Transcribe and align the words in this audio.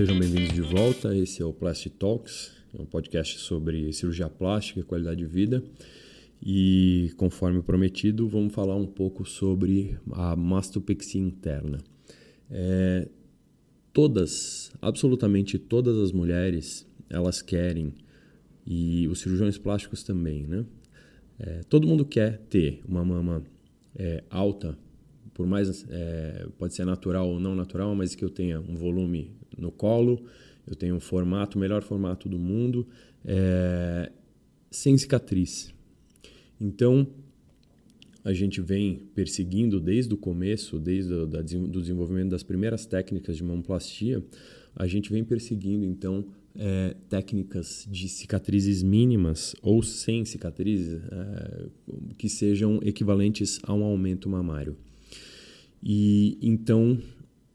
Sejam 0.00 0.18
bem-vindos 0.18 0.54
de 0.54 0.62
volta. 0.62 1.14
Esse 1.14 1.42
é 1.42 1.44
o 1.44 1.52
Plastic 1.52 1.92
Talks, 1.98 2.52
um 2.72 2.86
podcast 2.86 3.38
sobre 3.38 3.92
cirurgia 3.92 4.30
plástica 4.30 4.80
e 4.80 4.82
qualidade 4.82 5.18
de 5.18 5.26
vida. 5.26 5.62
E 6.42 7.12
conforme 7.18 7.60
prometido, 7.60 8.26
vamos 8.26 8.54
falar 8.54 8.76
um 8.76 8.86
pouco 8.86 9.26
sobre 9.26 9.98
a 10.12 10.34
mastopexia 10.34 11.20
interna. 11.20 11.76
É, 12.50 13.10
todas, 13.92 14.72
absolutamente 14.80 15.58
todas 15.58 15.98
as 15.98 16.12
mulheres, 16.12 16.88
elas 17.10 17.42
querem, 17.42 17.92
e 18.66 19.06
os 19.06 19.20
cirurgiões 19.20 19.58
plásticos 19.58 20.02
também, 20.02 20.46
né? 20.46 20.64
É, 21.38 21.60
todo 21.68 21.86
mundo 21.86 22.06
quer 22.06 22.38
ter 22.48 22.80
uma 22.88 23.04
mama 23.04 23.44
é, 23.94 24.24
alta, 24.30 24.78
por 25.34 25.46
mais 25.46 25.86
é, 25.90 26.48
pode 26.56 26.72
ser 26.72 26.86
natural 26.86 27.28
ou 27.28 27.38
não 27.38 27.54
natural, 27.54 27.94
mas 27.94 28.14
que 28.14 28.24
eu 28.24 28.30
tenha 28.30 28.60
um 28.60 28.76
volume 28.76 29.38
no 29.56 29.70
colo, 29.70 30.24
eu 30.66 30.74
tenho 30.74 30.94
um 30.94 31.00
formato, 31.00 31.56
o 31.56 31.60
melhor 31.60 31.82
formato 31.82 32.28
do 32.28 32.38
mundo, 32.38 32.86
é, 33.24 34.10
sem 34.70 34.96
cicatriz. 34.96 35.74
Então, 36.60 37.06
a 38.22 38.32
gente 38.32 38.60
vem 38.60 39.00
perseguindo 39.14 39.80
desde 39.80 40.12
o 40.12 40.16
começo, 40.16 40.78
desde 40.78 41.12
o 41.12 41.26
da, 41.26 41.40
do 41.40 41.80
desenvolvimento 41.80 42.30
das 42.30 42.42
primeiras 42.42 42.86
técnicas 42.86 43.36
de 43.36 43.44
mamoplastia, 43.44 44.22
a 44.76 44.86
gente 44.86 45.10
vem 45.10 45.24
perseguindo 45.24 45.84
então 45.84 46.24
é, 46.54 46.94
técnicas 47.08 47.86
de 47.90 48.08
cicatrizes 48.08 48.82
mínimas 48.82 49.54
ou 49.62 49.82
sem 49.82 50.24
cicatrizes 50.24 51.00
é, 51.10 51.66
que 52.18 52.28
sejam 52.28 52.78
equivalentes 52.82 53.58
a 53.62 53.72
um 53.72 53.82
aumento 53.82 54.28
mamário. 54.28 54.76
E 55.82 56.38
então 56.42 56.98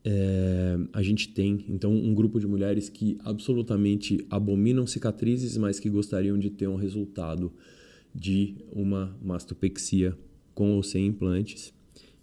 é, 0.07 0.77
a 0.93 1.01
gente 1.01 1.29
tem 1.29 1.65
então 1.67 1.91
um 1.91 2.13
grupo 2.13 2.39
de 2.39 2.45
mulheres 2.45 2.89
que 2.89 3.17
absolutamente 3.21 4.23
abominam 4.29 4.85
cicatrizes, 4.85 5.57
mas 5.57 5.79
que 5.79 5.89
gostariam 5.89 6.37
de 6.37 6.51
ter 6.51 6.67
um 6.67 6.75
resultado 6.75 7.51
de 8.13 8.55
uma 8.71 9.17
mastopexia 9.19 10.15
com 10.53 10.73
ou 10.73 10.83
sem 10.83 11.07
implantes. 11.07 11.73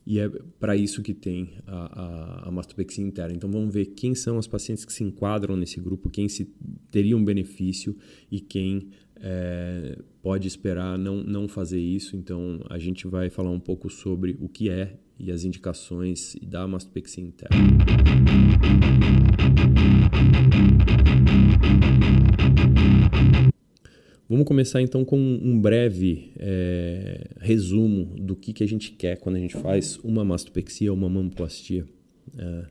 E 0.06 0.20
é 0.20 0.28
para 0.60 0.77
isso 0.77 1.03
que 1.03 1.12
tem 1.12 1.50
a, 1.66 2.44
a, 2.44 2.48
a, 2.48 2.50
mastopexia 2.53 3.05
interna. 3.05 3.34
Então 3.34 3.50
vamos 3.50 3.75
ver 3.75 3.86
quem 3.86 4.14
são 4.14 4.38
as 4.38 4.47
pacientes 4.47 4.84
que 4.84 4.92
se 4.92 5.03
enquadram 5.03 5.56
nesse 5.56 5.80
grupo, 5.80 6.08
quem 6.08 6.28
se 6.28 6.48
teria 6.91 7.16
um 7.16 7.25
benefício 7.25 7.97
e 8.30 8.41
quem 8.41 8.91
é, 9.16 9.98
pode 10.22 10.47
esperar 10.47 10.97
não, 10.97 11.16
não 11.22 11.48
fazer 11.48 11.80
isso. 11.80 12.16
Então 12.16 12.64
a 12.70 12.78
gente 12.78 13.08
vai 13.08 13.28
falar 13.28 13.50
um 13.50 13.60
pouco 13.60 13.91
sobre 13.91 14.36
o 14.41 14.48
que 14.48 14.70
é 14.70 14.98
e 15.23 15.31
as 15.31 15.45
indicações 15.45 16.37
da 16.42 16.67
mastopexia 16.67 17.23
interna. 17.23 17.56
Vamos 24.28 24.47
começar 24.47 24.83
então 24.83 25.05
com 25.05 25.19
um 25.19 25.61
breve 25.61 26.33
é, 26.39 27.28
resumo 27.39 28.17
do 28.19 28.34
que, 28.34 28.53
que 28.53 28.65
a 28.65 28.67
gente 28.67 28.91
quer 28.93 29.19
quando 29.19 29.37
a 29.37 29.39
gente 29.39 29.56
faz 29.56 29.98
uma 30.03 30.25
mastopexia 30.25 30.91
ou 30.91 30.98
uma 30.98 31.09
mamoplastia. 31.09 31.87
É, 32.37 32.65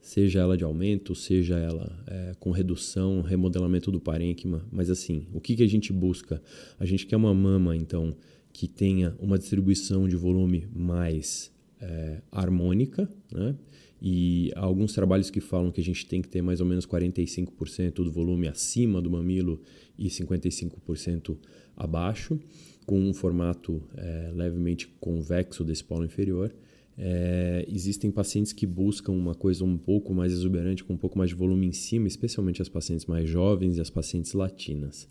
seja 0.00 0.40
ela 0.40 0.56
de 0.56 0.64
aumento, 0.64 1.14
seja 1.14 1.56
ela 1.56 1.96
é, 2.06 2.32
com 2.40 2.50
redução, 2.50 3.22
remodelamento 3.22 3.90
do 3.90 4.00
parênquima. 4.00 4.66
Mas 4.70 4.90
assim, 4.90 5.26
o 5.32 5.40
que, 5.40 5.54
que 5.54 5.62
a 5.62 5.68
gente 5.68 5.92
busca? 5.92 6.42
A 6.78 6.84
gente 6.84 7.06
quer 7.06 7.16
uma 7.16 7.32
mama, 7.32 7.76
então, 7.76 8.16
que 8.52 8.66
tenha 8.66 9.14
uma 9.20 9.38
distribuição 9.38 10.08
de 10.08 10.16
volume 10.16 10.66
mais 10.74 11.52
é, 11.80 12.20
harmônica, 12.30 13.10
né? 13.32 13.56
E 14.02 14.50
há 14.56 14.60
alguns 14.60 14.94
trabalhos 14.94 15.28
que 15.30 15.40
falam 15.40 15.70
que 15.70 15.80
a 15.80 15.84
gente 15.84 16.06
tem 16.06 16.22
que 16.22 16.28
ter 16.28 16.40
mais 16.40 16.60
ou 16.60 16.66
menos 16.66 16.86
45% 16.86 17.96
do 17.96 18.10
volume 18.10 18.48
acima 18.48 19.00
do 19.00 19.10
mamilo 19.10 19.60
e 19.98 20.08
55% 20.08 21.36
abaixo, 21.76 22.40
com 22.86 22.98
um 22.98 23.12
formato 23.12 23.82
é, 23.94 24.32
levemente 24.34 24.88
convexo 24.98 25.62
desse 25.62 25.84
polo 25.84 26.04
inferior. 26.04 26.54
É, 26.96 27.64
existem 27.68 28.10
pacientes 28.10 28.52
que 28.52 28.66
buscam 28.66 29.12
uma 29.12 29.34
coisa 29.34 29.64
um 29.64 29.76
pouco 29.76 30.14
mais 30.14 30.32
exuberante, 30.32 30.82
com 30.82 30.94
um 30.94 30.98
pouco 30.98 31.18
mais 31.18 31.30
de 31.30 31.36
volume 31.36 31.66
em 31.66 31.72
cima, 31.72 32.08
especialmente 32.08 32.62
as 32.62 32.68
pacientes 32.68 33.04
mais 33.04 33.28
jovens 33.28 33.76
e 33.76 33.80
as 33.80 33.90
pacientes 33.90 34.32
latinas. 34.32 35.08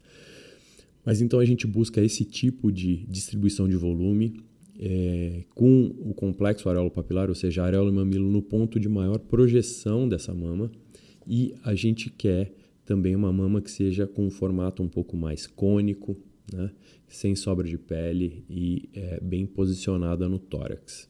Mas 1.05 1.21
então 1.21 1.39
a 1.39 1.45
gente 1.45 1.65
busca 1.65 2.01
esse 2.01 2.25
tipo 2.25 2.71
de 2.71 3.05
distribuição 3.07 3.67
de 3.67 3.75
volume 3.75 4.41
é, 4.79 5.43
com 5.53 5.93
o 5.99 6.13
complexo 6.13 6.69
areolo 6.69 6.89
papilar, 6.89 7.29
ou 7.29 7.35
seja, 7.35 7.63
areolo 7.63 7.89
e 7.89 7.93
mamilo 7.93 8.31
no 8.31 8.41
ponto 8.41 8.79
de 8.79 8.87
maior 8.87 9.19
projeção 9.19 10.07
dessa 10.07 10.33
mama, 10.33 10.71
e 11.27 11.53
a 11.63 11.75
gente 11.75 12.09
quer 12.09 12.53
também 12.85 13.15
uma 13.15 13.31
mama 13.31 13.61
que 13.61 13.69
seja 13.69 14.07
com 14.07 14.25
um 14.25 14.31
formato 14.31 14.81
um 14.81 14.87
pouco 14.87 15.15
mais 15.15 15.45
cônico, 15.45 16.17
né? 16.51 16.71
sem 17.07 17.35
sobra 17.35 17.67
de 17.67 17.77
pele 17.77 18.43
e 18.49 18.89
é, 18.93 19.19
bem 19.21 19.45
posicionada 19.45 20.27
no 20.27 20.39
tórax. 20.39 21.09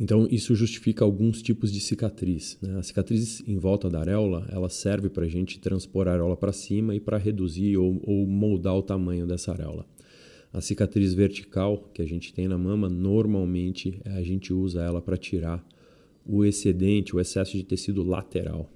Então, 0.00 0.28
isso 0.30 0.54
justifica 0.54 1.04
alguns 1.04 1.42
tipos 1.42 1.72
de 1.72 1.80
cicatriz. 1.80 2.56
Né? 2.62 2.78
A 2.78 2.82
cicatriz 2.82 3.42
em 3.46 3.58
volta 3.58 3.90
da 3.90 3.98
areola, 3.98 4.46
ela 4.50 4.68
serve 4.68 5.08
para 5.08 5.24
a 5.24 5.28
gente 5.28 5.58
transpor 5.58 6.06
a 6.06 6.12
areola 6.12 6.36
para 6.36 6.52
cima 6.52 6.94
e 6.94 7.00
para 7.00 7.18
reduzir 7.18 7.76
ou, 7.76 8.00
ou 8.04 8.24
moldar 8.26 8.76
o 8.76 8.82
tamanho 8.82 9.26
dessa 9.26 9.50
areola. 9.50 9.84
A 10.58 10.60
cicatriz 10.60 11.14
vertical 11.14 11.88
que 11.94 12.02
a 12.02 12.04
gente 12.04 12.34
tem 12.34 12.48
na 12.48 12.58
mama, 12.58 12.88
normalmente 12.88 14.00
a 14.04 14.20
gente 14.24 14.52
usa 14.52 14.82
ela 14.82 15.00
para 15.00 15.16
tirar 15.16 15.64
o 16.26 16.44
excedente, 16.44 17.14
o 17.14 17.20
excesso 17.20 17.56
de 17.56 17.62
tecido 17.62 18.02
lateral 18.02 18.68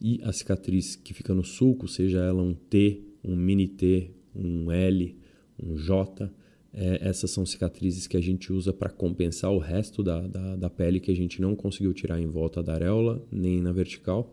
e 0.00 0.20
a 0.22 0.32
cicatriz 0.32 0.94
que 0.94 1.12
fica 1.12 1.34
no 1.34 1.42
sulco, 1.42 1.88
seja 1.88 2.20
ela 2.20 2.40
um 2.40 2.54
T, 2.54 3.02
um 3.24 3.34
mini 3.34 3.66
T, 3.66 4.12
um 4.32 4.70
L, 4.70 5.16
um 5.60 5.76
J, 5.76 6.30
é, 6.72 7.00
essas 7.08 7.32
são 7.32 7.44
cicatrizes 7.44 8.06
que 8.06 8.16
a 8.16 8.22
gente 8.22 8.52
usa 8.52 8.72
para 8.72 8.88
compensar 8.88 9.50
o 9.50 9.58
resto 9.58 10.04
da, 10.04 10.20
da, 10.20 10.54
da, 10.54 10.70
pele 10.70 11.00
que 11.00 11.10
a 11.10 11.16
gente 11.16 11.42
não 11.42 11.56
conseguiu 11.56 11.92
tirar 11.92 12.20
em 12.20 12.28
volta 12.28 12.62
da 12.62 12.74
areola, 12.74 13.20
nem 13.28 13.60
na 13.60 13.72
vertical. 13.72 14.32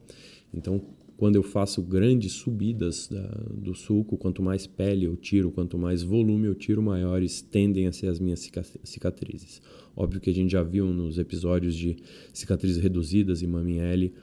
Então, 0.54 0.80
quando 1.20 1.36
eu 1.36 1.44
faço 1.44 1.82
grandes 1.82 2.32
subidas 2.32 3.10
da, 3.10 3.28
do 3.52 3.76
sulco, 3.76 4.16
quanto 4.16 4.42
mais 4.42 4.66
pele 4.66 5.06
eu 5.06 5.18
tiro, 5.18 5.52
quanto 5.52 5.78
mais 5.78 6.02
volume 6.02 6.48
eu 6.48 6.56
tiro, 6.56 6.82
maiores 6.82 7.42
tendem 7.42 7.88
a 7.88 7.92
ser 7.92 8.08
as 8.08 8.22
minhas 8.22 8.50
cicatrizes. 8.86 9.62
Óbvio 9.94 10.22
que 10.22 10.30
a 10.30 10.34
gente 10.34 10.52
já 10.52 10.64
viu 10.64 10.86
nos 10.94 11.18
episódios 11.18 11.76
de 11.76 11.98
cicatrizes 12.32 12.82
reduzidas 12.82 13.42
e 13.42 13.48
mami 13.48 13.80
L, 13.80 14.14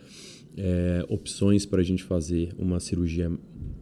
é, 0.56 1.04
opções 1.10 1.66
para 1.66 1.82
a 1.82 1.84
gente 1.84 2.02
fazer 2.02 2.54
uma 2.56 2.80
cirurgia 2.80 3.30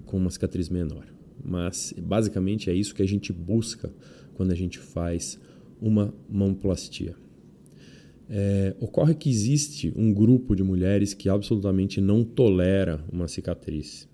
com 0.07 0.17
uma 0.17 0.31
cicatriz 0.31 0.69
menor. 0.69 1.07
Mas 1.45 1.95
basicamente 1.97 2.69
é 2.69 2.75
isso 2.75 2.97
que 2.97 3.03
a 3.03 3.07
gente 3.07 3.33
busca 3.33 3.95
quando 4.35 4.51
a 4.51 4.57
gente 4.57 4.81
faz 4.81 5.39
uma 5.81 6.13
mamoplastia. 6.29 7.15
É, 8.29 8.75
ocorre 8.81 9.15
que 9.15 9.29
existe 9.29 9.93
um 9.97 10.13
grupo 10.13 10.57
de 10.57 10.63
mulheres 10.63 11.13
que 11.13 11.29
absolutamente 11.29 12.01
não 12.01 12.25
tolera 12.25 13.05
uma 13.13 13.29
cicatriz. 13.29 14.09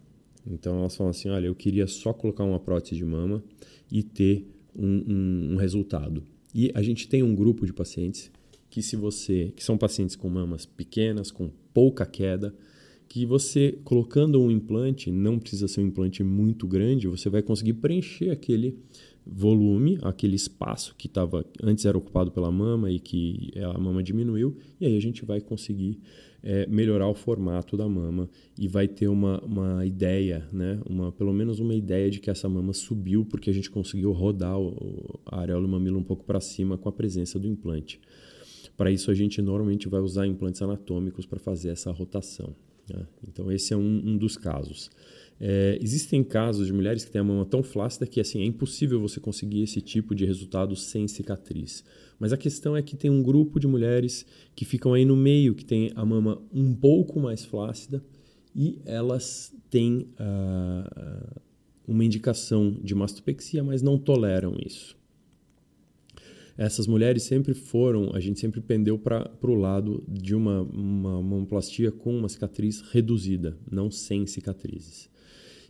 Então 0.47 0.81
elas 0.81 0.97
falam 0.97 1.11
assim: 1.11 1.29
olha, 1.29 1.47
eu 1.47 1.55
queria 1.55 1.87
só 1.87 2.13
colocar 2.13 2.45
uma 2.45 2.59
prótese 2.59 2.97
de 2.97 3.05
mama 3.05 3.43
e 3.91 4.03
ter 4.03 4.47
um, 4.75 5.05
um, 5.09 5.53
um 5.53 5.57
resultado. 5.57 6.23
E 6.55 6.71
a 6.75 6.83
gente 6.83 7.09
tem 7.09 7.23
um 7.23 7.35
grupo 7.35 7.65
de 7.65 7.73
pacientes 7.73 8.31
que 8.69 8.83
se 8.83 8.97
você 8.97 9.53
que 9.55 9.63
são 9.63 9.77
pacientes 9.77 10.17
com 10.17 10.29
mamas 10.29 10.67
pequenas, 10.67 11.31
com 11.31 11.51
pouca 11.73 12.07
queda, 12.07 12.55
que 13.09 13.27
você 13.27 13.79
colocando 13.85 14.41
um 14.41 14.51
implante, 14.51 15.11
não 15.11 15.39
precisa 15.39 15.67
ser 15.67 15.81
um 15.81 15.87
implante 15.87 16.23
muito 16.23 16.67
grande, 16.67 17.09
você 17.09 17.29
vai 17.29 17.43
conseguir 17.43 17.75
preencher 17.75 18.31
aquele 18.31 18.79
volume, 19.27 19.99
aquele 20.03 20.37
espaço 20.37 20.95
que 20.97 21.07
estava 21.07 21.45
antes 21.63 21.85
era 21.85 21.97
ocupado 21.97 22.31
pela 22.31 22.51
mama 22.51 22.91
e 22.91 22.99
que 22.99 23.53
a 23.75 23.79
mama 23.79 24.03
diminuiu, 24.03 24.57
e 24.81 24.87
aí 24.87 24.97
a 24.97 25.01
gente 25.01 25.25
vai 25.25 25.41
conseguir 25.41 26.01
é, 26.43 26.67
melhorar 26.67 27.09
o 27.09 27.15
formato 27.15 27.77
da 27.77 27.89
mama 27.89 28.29
e 28.59 28.67
vai 28.67 28.89
ter 28.89 29.09
uma, 29.09 29.41
uma 29.41 29.85
ideia, 29.85 30.47
né? 30.53 30.81
uma, 30.89 31.13
pelo 31.13 31.33
menos 31.33 31.61
uma 31.61 31.75
ideia 31.75 32.11
de 32.11 32.19
que 32.19 32.31
essa 32.31 32.49
mama 32.49 32.73
subiu 32.73 33.25
porque 33.25 33.51
a 33.51 33.53
gente 33.53 33.71
conseguiu 33.71 34.13
rodar 34.13 34.59
o, 34.59 35.21
a 35.27 35.41
areola 35.41 35.67
e 35.67 35.71
mamilo 35.71 35.99
um 35.99 36.05
pouco 36.05 36.25
para 36.25 36.41
cima 36.41 36.79
com 36.79 36.89
a 36.89 36.93
presença 36.93 37.39
do 37.39 37.47
implante. 37.47 38.01
Para 38.77 38.91
isso, 38.91 39.11
a 39.11 39.15
gente 39.15 39.43
normalmente 39.43 39.89
vai 39.89 40.01
usar 40.01 40.27
implantes 40.27 40.63
anatômicos 40.63 41.27
para 41.27 41.39
fazer 41.39 41.69
essa 41.69 41.91
rotação. 41.91 42.55
Né? 42.89 43.07
Então, 43.29 43.53
esse 43.53 43.75
é 43.75 43.77
um, 43.77 44.03
um 44.05 44.17
dos 44.17 44.37
casos. 44.39 44.91
É, 45.43 45.79
existem 45.81 46.23
casos 46.23 46.67
de 46.67 46.73
mulheres 46.73 47.03
que 47.03 47.11
têm 47.11 47.23
a 47.23 47.25
mama 47.25 47.47
tão 47.47 47.63
flácida 47.63 48.07
que 48.07 48.21
assim, 48.21 48.43
é 48.43 48.45
impossível 48.45 49.01
você 49.01 49.19
conseguir 49.19 49.63
esse 49.63 49.81
tipo 49.81 50.15
de 50.15 50.27
resultado 50.27 50.77
sem 50.77 51.09
cicatriz. 51.09 51.83
Mas 52.19 52.31
a 52.31 52.37
questão 52.37 52.77
é 52.77 52.83
que 52.83 52.95
tem 52.95 53.11
um 53.11 53.23
grupo 53.23 53.59
de 53.59 53.67
mulheres 53.67 54.27
que 54.55 54.67
ficam 54.67 54.93
aí 54.93 55.07
no 55.07 55.17
meio, 55.17 55.55
que 55.55 55.65
tem 55.65 55.93
a 55.95 56.05
mama 56.05 56.43
um 56.53 56.75
pouco 56.75 57.19
mais 57.19 57.43
flácida 57.43 58.05
e 58.55 58.83
elas 58.85 59.55
têm 59.71 60.09
uh, 60.21 61.41
uma 61.89 62.05
indicação 62.05 62.77
de 62.83 62.95
mastopexia, 62.95 63.65
mas 63.65 63.81
não 63.81 63.97
toleram 63.97 64.55
isso. 64.63 64.95
essas 66.59 66.87
mulheres 66.87 67.23
sempre 67.23 67.55
foram, 67.55 68.15
a 68.15 68.21
gente 68.21 68.39
sempre 68.39 68.61
pendeu 68.61 68.99
para 68.99 69.31
o 69.43 69.55
lado 69.55 70.05
de 70.07 70.35
uma, 70.35 70.61
uma 70.61 71.23
mamoplastia 71.23 71.91
com 71.91 72.15
uma 72.15 72.29
cicatriz 72.29 72.83
reduzida, 72.83 73.57
não 73.71 73.91
sem 73.91 74.27
cicatrizes. 74.27 75.09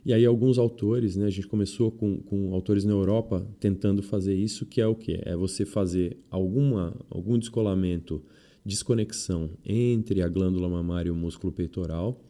E 0.05 0.15
aí 0.15 0.25
alguns 0.25 0.59
autores, 0.59 1.17
né, 1.17 1.27
a 1.27 1.31
gente 1.31 1.47
começou 1.47 1.91
com, 1.91 2.21
com 2.21 2.55
autores 2.55 2.85
na 2.85 2.93
Europa 2.93 3.47
tentando 3.59 4.03
fazer 4.03 4.35
isso, 4.35 4.65
que 4.65 4.81
é 4.81 4.87
o 4.87 4.95
que? 4.95 5.21
É 5.23 5.37
você 5.37 5.67
fazer 5.67 6.17
alguma, 6.31 6.97
algum 7.11 7.39
descolamento, 7.39 8.23
desconexão 8.65 9.51
entre 9.65 10.23
a 10.23 10.29
glândula 10.29 10.69
mamária 10.69 11.09
e 11.09 11.13
o 11.13 11.17
músculo 11.17 11.53
peitoral, 11.53 12.23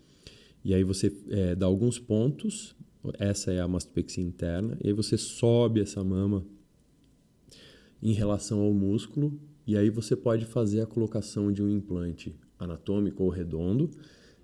e 0.64 0.74
aí 0.74 0.84
você 0.84 1.12
é, 1.28 1.54
dá 1.54 1.66
alguns 1.66 1.98
pontos, 1.98 2.74
essa 3.18 3.52
é 3.52 3.60
a 3.60 3.68
mastopexia 3.68 4.22
interna, 4.22 4.76
e 4.82 4.88
aí 4.88 4.92
você 4.92 5.16
sobe 5.16 5.80
essa 5.80 6.02
mama 6.02 6.44
em 8.02 8.12
relação 8.12 8.60
ao 8.60 8.72
músculo, 8.72 9.38
e 9.66 9.76
aí 9.76 9.90
você 9.90 10.16
pode 10.16 10.44
fazer 10.44 10.80
a 10.80 10.86
colocação 10.86 11.52
de 11.52 11.62
um 11.62 11.68
implante 11.68 12.34
anatômico 12.58 13.22
ou 13.22 13.30
redondo 13.30 13.90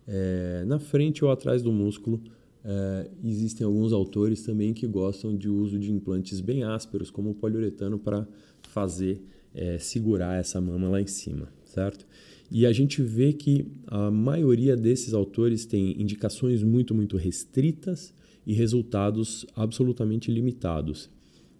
é, 0.06 0.64
na 0.66 0.78
frente 0.78 1.24
ou 1.24 1.30
atrás 1.30 1.62
do 1.62 1.72
músculo. 1.72 2.22
É, 2.68 3.08
existem 3.22 3.64
alguns 3.64 3.92
autores 3.92 4.42
também 4.42 4.74
que 4.74 4.88
gostam 4.88 5.36
de 5.36 5.48
uso 5.48 5.78
de 5.78 5.92
implantes 5.92 6.40
bem 6.40 6.64
ásperos, 6.64 7.10
como 7.12 7.30
o 7.30 7.34
poliuretano, 7.34 7.96
para 7.96 8.26
fazer 8.62 9.22
é, 9.54 9.78
segurar 9.78 10.36
essa 10.40 10.60
mama 10.60 10.88
lá 10.88 11.00
em 11.00 11.06
cima, 11.06 11.48
certo? 11.64 12.04
E 12.50 12.66
a 12.66 12.72
gente 12.72 13.00
vê 13.02 13.32
que 13.32 13.66
a 13.86 14.10
maioria 14.10 14.76
desses 14.76 15.14
autores 15.14 15.64
tem 15.64 16.00
indicações 16.00 16.64
muito, 16.64 16.92
muito 16.92 17.16
restritas 17.16 18.12
e 18.44 18.52
resultados 18.52 19.46
absolutamente 19.54 20.30
limitados. 20.32 21.08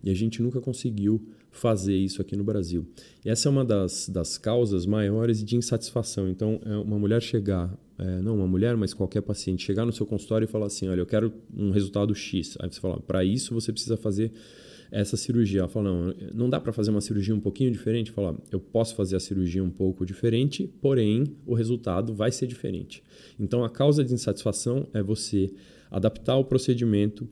E 0.02 0.11
a 0.11 0.14
gente 0.14 0.43
nunca 0.43 0.61
conseguiu 0.61 1.25
fazer 1.56 1.97
isso 1.97 2.20
aqui 2.20 2.37
no 2.37 2.44
Brasil. 2.44 2.87
E 3.25 3.31
essa 3.31 3.49
é 3.49 3.50
uma 3.50 3.64
das, 3.64 4.08
das 4.08 4.38
causas 4.38 4.87
maiores 4.87 5.43
de 5.43 5.56
insatisfação. 5.56 6.29
Então, 6.29 6.61
é 6.64 6.76
uma 6.76 6.99
mulher 6.99 7.23
chegar, 7.23 7.76
é, 7.99 8.20
não 8.23 8.37
uma 8.37 8.47
mulher, 8.47 8.76
mas 8.76 8.93
qualquer 8.93 9.23
paciente, 9.23 9.64
chegar 9.64 9.85
no 9.85 9.93
seu 9.93 10.06
consultório 10.06 10.44
e 10.44 10.49
falar 10.49 10.67
assim: 10.67 10.88
olha, 10.88 11.00
eu 11.00 11.06
quero 11.06 11.32
um 11.56 11.70
resultado 11.70 12.14
X. 12.14 12.56
Aí 12.61 12.70
você 12.70 12.81
fala: 12.81 13.00
para 13.00 13.25
isso 13.25 13.55
você 13.55 13.73
precisa 13.73 13.97
fazer 13.97 14.32
essa 14.91 15.17
cirurgia. 15.17 15.61
Ela 15.61 15.69
fala: 15.69 15.91
não, 15.91 16.14
não 16.35 16.50
dá 16.50 16.61
para 16.61 16.73
fazer 16.73 16.91
uma 16.91 17.00
cirurgia 17.00 17.35
um 17.35 17.41
pouquinho 17.41 17.70
diferente? 17.70 18.11
Fala: 18.11 18.37
eu 18.50 18.61
posso 18.61 18.94
fazer 18.94 19.17
a 19.17 19.20
cirurgia 19.20 19.62
um 19.64 19.70
pouco 19.70 20.05
diferente, 20.05 20.70
porém 20.81 21.25
o 21.47 21.55
resultado 21.55 22.14
vai 22.14 22.31
ser 22.31 22.47
diferente. 22.47 23.02
Então, 23.38 23.64
a 23.64 23.70
causa 23.70 24.05
de 24.05 24.12
insatisfação 24.12 24.87
é 24.93 25.02
você 25.02 25.50
adaptar 25.91 26.37
o 26.37 26.44
procedimento, 26.44 27.29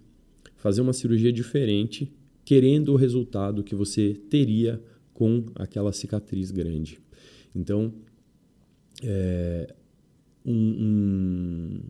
fazer 0.57 0.81
uma 0.81 0.93
cirurgia 0.93 1.33
diferente 1.33 2.11
querendo 2.45 2.93
o 2.93 2.97
resultado 2.97 3.65
que 3.65 3.75
você 3.75 4.15
teria 4.29 4.83
com 5.13 5.47
aquela 5.55 5.93
cicatriz 5.93 6.51
grande. 6.51 7.01
Então, 7.55 7.95
é, 9.03 9.75
um, 10.45 10.53
um, 10.53 11.81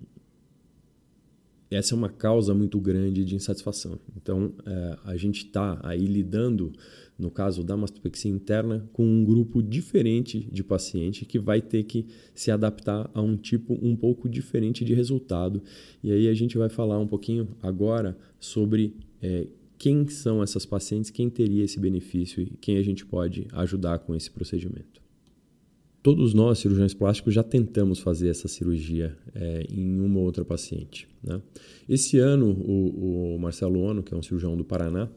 essa 1.70 1.94
é 1.94 1.96
uma 1.96 2.08
causa 2.08 2.54
muito 2.54 2.78
grande 2.78 3.24
de 3.24 3.34
insatisfação. 3.34 3.98
Então, 4.16 4.52
é, 4.64 4.98
a 5.04 5.16
gente 5.16 5.46
está 5.46 5.80
aí 5.82 6.04
lidando, 6.04 6.72
no 7.18 7.30
caso 7.30 7.64
da 7.64 7.76
mastopexia 7.76 8.30
interna, 8.30 8.88
com 8.92 9.04
um 9.04 9.24
grupo 9.24 9.62
diferente 9.62 10.48
de 10.52 10.62
paciente 10.62 11.24
que 11.24 11.38
vai 11.38 11.60
ter 11.60 11.84
que 11.84 12.06
se 12.34 12.50
adaptar 12.50 13.10
a 13.14 13.20
um 13.20 13.36
tipo 13.36 13.78
um 13.82 13.96
pouco 13.96 14.28
diferente 14.28 14.84
de 14.84 14.94
resultado. 14.94 15.62
E 16.02 16.12
aí 16.12 16.28
a 16.28 16.34
gente 16.34 16.56
vai 16.58 16.68
falar 16.68 16.98
um 16.98 17.06
pouquinho 17.06 17.48
agora 17.62 18.16
sobre 18.38 18.96
é, 19.20 19.48
quem 19.78 20.06
são 20.08 20.42
essas 20.42 20.64
pacientes, 20.64 21.10
quem 21.10 21.28
teria 21.28 21.64
esse 21.64 21.78
benefício 21.78 22.42
e 22.42 22.46
quem 22.60 22.76
a 22.76 22.82
gente 22.82 23.04
pode 23.04 23.46
ajudar 23.52 23.98
com 24.00 24.14
esse 24.14 24.30
procedimento. 24.30 25.02
Todos 26.02 26.34
nós, 26.34 26.58
cirurgiões 26.58 26.92
plásticos, 26.92 27.32
já 27.32 27.42
tentamos 27.42 27.98
fazer 27.98 28.28
essa 28.28 28.46
cirurgia 28.46 29.16
é, 29.34 29.66
em 29.70 29.98
uma 30.00 30.18
ou 30.18 30.26
outra 30.26 30.44
paciente. 30.44 31.08
Né? 31.22 31.40
Esse 31.88 32.18
ano, 32.18 32.50
o, 32.50 33.34
o, 33.34 33.38
Marcelo 33.38 33.80
Ono, 33.80 34.02
que 34.02 34.12
é 34.12 34.16
um 34.16 34.22
cirurgião 34.22 34.54
do 34.54 34.64
Paraná, 34.64 35.08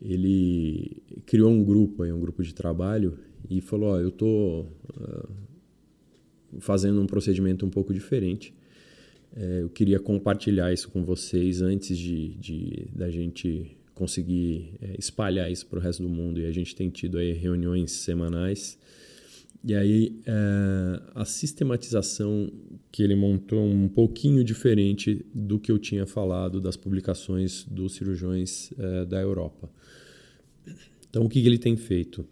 ele 0.00 1.02
criou 1.26 1.50
um 1.50 1.64
grupo, 1.64 2.04
um 2.04 2.20
grupo 2.20 2.44
de 2.44 2.54
trabalho, 2.54 3.18
e 3.48 3.60
falou: 3.60 3.94
oh, 3.94 3.98
eu 3.98 4.08
estou 4.10 4.72
uh, 4.96 5.28
fazendo 6.60 7.00
um 7.00 7.06
procedimento 7.06 7.66
um 7.66 7.70
pouco 7.70 7.92
diferente. 7.92 8.54
É, 9.34 9.62
eu 9.62 9.68
queria 9.68 9.98
compartilhar 9.98 10.72
isso 10.72 10.88
com 10.90 11.04
vocês 11.04 11.60
antes 11.60 11.96
de, 11.96 12.34
de 12.36 12.88
da 12.92 13.10
gente 13.10 13.76
conseguir 14.00 14.78
é, 14.80 14.96
espalhar 14.98 15.52
isso 15.52 15.66
para 15.66 15.78
o 15.78 15.82
resto 15.82 16.02
do 16.02 16.08
mundo. 16.08 16.40
E 16.40 16.46
a 16.46 16.50
gente 16.50 16.74
tem 16.74 16.88
tido 16.88 17.18
aí 17.18 17.32
reuniões 17.32 17.92
semanais. 17.92 18.78
E 19.62 19.74
aí 19.74 20.18
é, 20.24 21.02
a 21.14 21.26
sistematização 21.26 22.50
que 22.90 23.02
ele 23.02 23.14
montou 23.14 23.62
um 23.62 23.88
pouquinho 23.88 24.42
diferente 24.42 25.22
do 25.34 25.58
que 25.58 25.70
eu 25.70 25.78
tinha 25.78 26.06
falado 26.06 26.62
das 26.62 26.78
publicações 26.78 27.64
dos 27.64 27.92
cirurgiões 27.92 28.72
é, 28.78 29.04
da 29.04 29.20
Europa. 29.20 29.70
Então 31.10 31.26
o 31.26 31.28
que, 31.28 31.42
que 31.42 31.46
ele 31.46 31.58
tem 31.58 31.76
feito? 31.76 32.26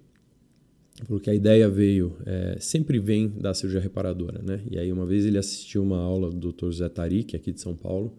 Porque 1.06 1.28
a 1.28 1.34
ideia 1.34 1.68
veio, 1.68 2.16
é, 2.24 2.56
sempre 2.58 2.98
vem 2.98 3.28
da 3.28 3.52
cirurgia 3.52 3.80
reparadora, 3.80 4.40
né? 4.42 4.62
E 4.70 4.78
aí 4.78 4.90
uma 4.90 5.04
vez 5.04 5.26
ele 5.26 5.36
assistiu 5.36 5.82
uma 5.82 5.98
aula 5.98 6.30
do 6.30 6.50
Dr. 6.50 6.70
Zé 6.72 6.88
Tarik, 6.88 7.36
aqui 7.36 7.52
de 7.52 7.60
São 7.60 7.76
Paulo, 7.76 8.16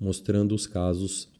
mostrando 0.00 0.54
os 0.54 0.66
casos 0.66 1.33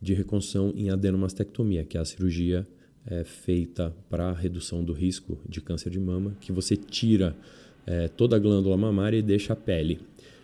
de 0.00 0.14
reconstrução 0.14 0.72
em 0.74 0.90
adenomastectomia, 0.90 1.84
que 1.84 1.96
é 1.96 2.00
a 2.00 2.04
cirurgia 2.04 2.66
é, 3.06 3.24
feita 3.24 3.94
para 4.08 4.32
redução 4.32 4.84
do 4.84 4.92
risco 4.92 5.38
de 5.48 5.60
câncer 5.60 5.90
de 5.90 6.00
mama, 6.00 6.36
que 6.40 6.52
você 6.52 6.76
tira 6.76 7.36
é, 7.86 8.08
toda 8.08 8.36
a 8.36 8.38
glândula 8.38 8.76
mamária 8.76 9.18
e 9.18 9.22
deixa 9.22 9.52
a 9.52 9.56
pele. 9.56 10.00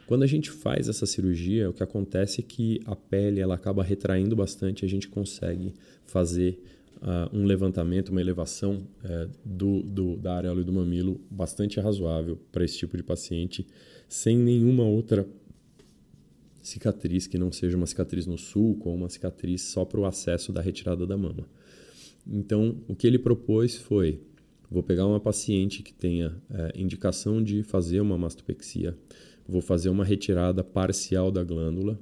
Quando 0.06 0.22
a 0.22 0.26
gente 0.26 0.50
faz 0.50 0.88
essa 0.88 1.04
cirurgia, 1.04 1.68
o 1.68 1.72
que 1.72 1.82
acontece 1.82 2.40
é 2.40 2.44
que 2.44 2.80
a 2.86 2.94
pele 2.94 3.40
ela 3.40 3.54
acaba 3.54 3.82
retraindo 3.82 4.36
bastante, 4.36 4.84
a 4.84 4.88
gente 4.88 5.08
consegue 5.08 5.74
fazer 6.04 6.62
uh, 6.98 7.36
um 7.36 7.44
levantamento, 7.44 8.10
uma 8.10 8.20
elevação 8.20 8.86
uh, 9.04 9.28
do, 9.44 9.82
do, 9.82 10.16
da 10.16 10.34
areola 10.34 10.62
do 10.62 10.72
mamilo 10.72 11.20
bastante 11.28 11.80
razoável 11.80 12.38
para 12.52 12.64
esse 12.64 12.78
tipo 12.78 12.96
de 12.96 13.02
paciente, 13.02 13.66
sem 14.08 14.36
nenhuma 14.36 14.84
outra 14.84 15.26
cicatriz 16.66 17.28
que 17.28 17.38
não 17.38 17.52
seja 17.52 17.76
uma 17.76 17.86
cicatriz 17.86 18.26
no 18.26 18.36
sulco 18.36 18.88
ou 18.88 18.96
uma 18.96 19.08
cicatriz 19.08 19.62
só 19.62 19.84
para 19.84 20.00
o 20.00 20.04
acesso 20.04 20.52
da 20.52 20.60
retirada 20.60 21.06
da 21.06 21.16
mama. 21.16 21.48
Então, 22.26 22.80
o 22.88 22.94
que 22.96 23.06
ele 23.06 23.20
propôs 23.20 23.76
foi: 23.76 24.20
vou 24.68 24.82
pegar 24.82 25.06
uma 25.06 25.20
paciente 25.20 25.80
que 25.80 25.94
tenha 25.94 26.34
é, 26.50 26.72
indicação 26.74 27.40
de 27.40 27.62
fazer 27.62 28.00
uma 28.00 28.18
mastopexia, 28.18 28.98
vou 29.46 29.60
fazer 29.60 29.90
uma 29.90 30.04
retirada 30.04 30.64
parcial 30.64 31.30
da 31.30 31.44
glândula, 31.44 32.00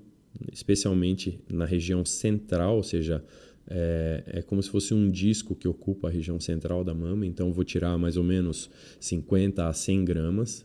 especialmente 0.50 1.38
na 1.46 1.66
região 1.66 2.02
central, 2.02 2.76
ou 2.76 2.82
seja, 2.82 3.22
é, 3.68 4.24
é, 4.26 4.42
como 4.42 4.62
se 4.62 4.70
fosse 4.70 4.94
um 4.94 5.10
disco 5.10 5.54
que 5.54 5.68
ocupa 5.68 6.08
a 6.08 6.10
região 6.10 6.40
central 6.40 6.82
da 6.82 6.94
mama, 6.94 7.26
então 7.26 7.52
vou 7.52 7.64
tirar 7.64 7.98
mais 7.98 8.16
ou 8.16 8.24
menos 8.24 8.70
50 8.98 9.68
a 9.68 9.72
100 9.74 10.04
gramas 10.06 10.64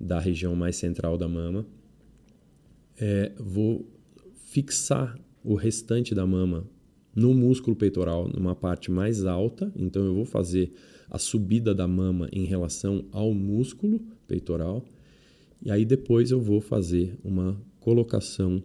da 0.00 0.18
região 0.18 0.56
mais 0.56 0.74
central 0.74 1.16
da 1.16 1.28
mama 1.28 1.64
é, 2.98 3.32
vou 3.38 3.88
fixar 4.44 5.18
o 5.44 5.54
restante 5.54 6.14
da 6.14 6.26
mama 6.26 6.66
no 7.14 7.32
músculo 7.32 7.74
peitoral, 7.74 8.28
numa 8.28 8.54
parte 8.54 8.90
mais 8.90 9.24
alta. 9.24 9.72
Então, 9.74 10.04
eu 10.04 10.14
vou 10.14 10.24
fazer 10.24 10.72
a 11.08 11.18
subida 11.18 11.74
da 11.74 11.88
mama 11.88 12.28
em 12.32 12.44
relação 12.44 13.06
ao 13.10 13.32
músculo 13.32 14.00
peitoral. 14.26 14.84
E 15.62 15.70
aí, 15.70 15.84
depois, 15.84 16.30
eu 16.30 16.40
vou 16.40 16.60
fazer 16.60 17.16
uma 17.24 17.60
colocação 17.80 18.62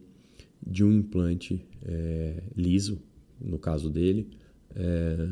de 0.66 0.84
um 0.84 0.92
implante 0.92 1.66
é, 1.84 2.44
liso, 2.56 3.02
no 3.40 3.58
caso 3.58 3.90
dele, 3.90 4.28
é, 4.76 5.28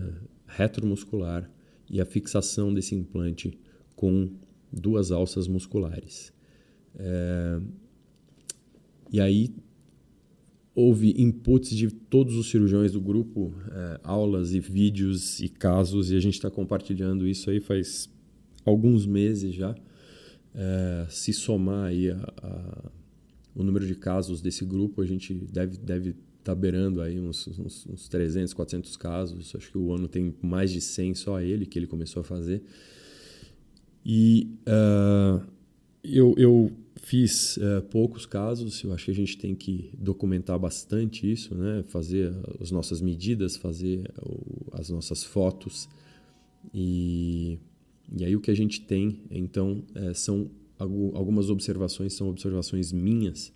retromuscular, 0.47 1.49
e 1.89 1.99
a 1.99 2.05
fixação 2.05 2.73
desse 2.73 2.95
implante 2.95 3.57
com 3.95 4.29
duas 4.71 5.11
alças 5.11 5.47
musculares. 5.47 6.31
É, 6.95 7.59
e 9.11 9.19
aí 9.19 9.53
houve 10.73 11.13
inputs 11.17 11.75
de 11.75 11.89
todos 11.91 12.35
os 12.35 12.49
cirurgiões 12.49 12.93
do 12.93 13.01
grupo, 13.01 13.53
é, 13.71 13.99
aulas 14.03 14.53
e 14.53 14.59
vídeos 14.59 15.39
e 15.39 15.49
casos, 15.49 16.11
e 16.11 16.15
a 16.15 16.19
gente 16.19 16.35
está 16.35 16.49
compartilhando 16.49 17.27
isso 17.27 17.49
aí 17.49 17.59
faz 17.59 18.09
alguns 18.65 19.05
meses 19.05 19.53
já. 19.53 19.75
É, 20.55 21.05
se 21.09 21.33
somar 21.33 21.85
aí 21.85 22.09
a, 22.09 22.33
a, 22.41 22.91
o 23.55 23.63
número 23.63 23.85
de 23.85 23.95
casos 23.95 24.41
desse 24.41 24.63
grupo, 24.65 25.01
a 25.01 25.05
gente 25.05 25.33
deve 25.33 25.77
deve 25.77 26.15
tá 26.43 26.55
beirando 26.55 27.01
aí 27.01 27.19
uns, 27.19 27.47
uns, 27.47 27.85
uns 27.85 28.07
300, 28.07 28.53
400 28.53 28.97
casos. 28.97 29.55
Acho 29.55 29.71
que 29.71 29.77
o 29.77 29.93
ano 29.93 30.07
tem 30.07 30.33
mais 30.41 30.71
de 30.71 30.81
100 30.81 31.15
só 31.15 31.41
ele 31.41 31.65
que 31.65 31.77
ele 31.77 31.87
começou 31.87 32.21
a 32.21 32.23
fazer. 32.23 32.63
E 34.05 34.49
uh, 34.61 35.45
eu, 36.03 36.33
eu 36.37 36.71
Fiz 37.01 37.57
uh, 37.57 37.81
poucos 37.89 38.25
casos, 38.25 38.83
eu 38.83 38.93
acho 38.93 39.05
que 39.05 39.11
a 39.11 39.15
gente 39.15 39.37
tem 39.37 39.55
que 39.55 39.89
documentar 39.97 40.59
bastante 40.59 41.31
isso, 41.31 41.55
né? 41.55 41.83
fazer 41.87 42.33
as 42.59 42.71
nossas 42.71 43.01
medidas, 43.01 43.55
fazer 43.55 44.11
as 44.73 44.89
nossas 44.89 45.23
fotos 45.23 45.87
E, 46.73 47.57
e 48.15 48.25
aí 48.25 48.35
o 48.35 48.41
que 48.41 48.51
a 48.51 48.55
gente 48.55 48.81
tem, 48.81 49.21
então, 49.31 49.83
é, 49.95 50.13
são 50.13 50.51
algumas 50.77 51.49
observações, 51.49 52.13
são 52.13 52.29
observações 52.29 52.91
minhas, 52.91 53.51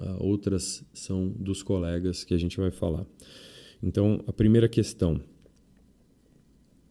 uh, 0.00 0.16
outras 0.18 0.84
são 0.92 1.28
dos 1.28 1.62
colegas 1.62 2.24
que 2.24 2.34
a 2.34 2.38
gente 2.38 2.56
vai 2.56 2.70
falar. 2.70 3.06
Então, 3.82 4.22
a 4.26 4.32
primeira 4.32 4.68
questão, 4.68 5.20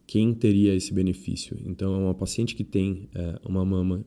quem 0.06 0.32
teria 0.32 0.74
esse 0.74 0.92
benefício? 0.92 1.58
Então, 1.64 1.94
é 1.94 1.98
uma 1.98 2.14
paciente 2.14 2.54
que 2.54 2.64
tem 2.64 3.08
é, 3.14 3.40
uma 3.44 3.64
mama 3.64 4.04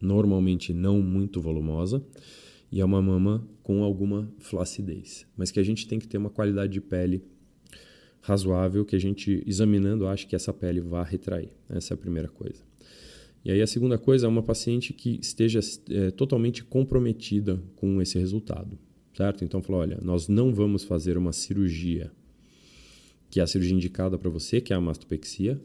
normalmente 0.00 0.72
não 0.72 1.00
muito 1.00 1.40
volumosa 1.40 2.04
e 2.70 2.80
é 2.80 2.84
uma 2.84 3.00
mama 3.00 3.46
com 3.62 3.82
alguma 3.82 4.32
flacidez, 4.38 5.26
mas 5.36 5.50
que 5.50 5.60
a 5.60 5.62
gente 5.62 5.86
tem 5.86 5.98
que 5.98 6.08
ter 6.08 6.18
uma 6.18 6.30
qualidade 6.30 6.72
de 6.72 6.80
pele 6.80 7.22
razoável 8.20 8.84
que 8.84 8.96
a 8.96 8.98
gente 8.98 9.42
examinando 9.46 10.06
acha 10.06 10.26
que 10.26 10.34
essa 10.34 10.52
pele 10.52 10.80
vai 10.80 11.04
retrair. 11.04 11.50
Essa 11.68 11.92
é 11.92 11.94
a 11.94 11.98
primeira 11.98 12.28
coisa. 12.28 12.62
E 13.44 13.52
aí 13.52 13.62
a 13.62 13.66
segunda 13.66 13.96
coisa 13.96 14.26
é 14.26 14.28
uma 14.28 14.42
paciente 14.42 14.92
que 14.92 15.20
esteja 15.22 15.60
é, 15.88 16.10
totalmente 16.10 16.64
comprometida 16.64 17.62
com 17.76 18.02
esse 18.02 18.18
resultado, 18.18 18.76
certo? 19.14 19.44
Então 19.44 19.62
falou, 19.62 19.82
olha, 19.82 20.00
nós 20.02 20.26
não 20.26 20.52
vamos 20.52 20.82
fazer 20.82 21.16
uma 21.16 21.32
cirurgia 21.32 22.10
que 23.30 23.38
é 23.40 23.42
a 23.42 23.46
cirurgia 23.46 23.74
indicada 23.74 24.18
para 24.18 24.30
você, 24.30 24.60
que 24.60 24.72
é 24.72 24.76
a 24.76 24.80
mastopexia, 24.80 25.60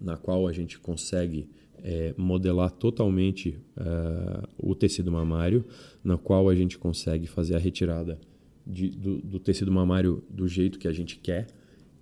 na 0.00 0.16
qual 0.16 0.46
a 0.46 0.52
gente 0.52 0.78
consegue 0.78 1.48
é, 1.82 2.14
modelar 2.16 2.70
totalmente 2.70 3.58
uh, 3.76 4.48
o 4.58 4.74
tecido 4.74 5.10
mamário, 5.10 5.64
na 6.02 6.16
qual 6.16 6.48
a 6.48 6.54
gente 6.54 6.78
consegue 6.78 7.26
fazer 7.26 7.54
a 7.54 7.58
retirada 7.58 8.18
de, 8.66 8.90
do, 8.90 9.18
do, 9.18 9.38
tecido 9.38 9.70
mamário 9.70 10.22
do 10.28 10.48
jeito 10.48 10.78
que 10.78 10.88
a 10.88 10.92
gente 10.92 11.18
quer 11.18 11.46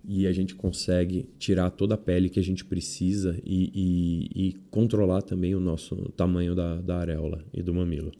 e 0.06 0.26
a 0.26 0.32
gente 0.32 0.54
consegue 0.54 1.26
tirar 1.38 1.70
toda 1.70 1.94
a 1.94 1.98
pele 1.98 2.28
que 2.28 2.38
a 2.38 2.42
gente 2.42 2.64
precisa 2.64 3.38
e, 3.44 3.70
e, 3.74 4.48
e 4.48 4.52
controlar 4.70 5.22
também 5.22 5.54
o 5.54 5.60
nosso 5.60 5.96
tamanho 6.16 6.54
da, 6.54 6.80
da 6.80 6.98
areola 6.98 7.44
e 7.52 7.62
do 7.62 7.72
mamilo. 7.72 8.12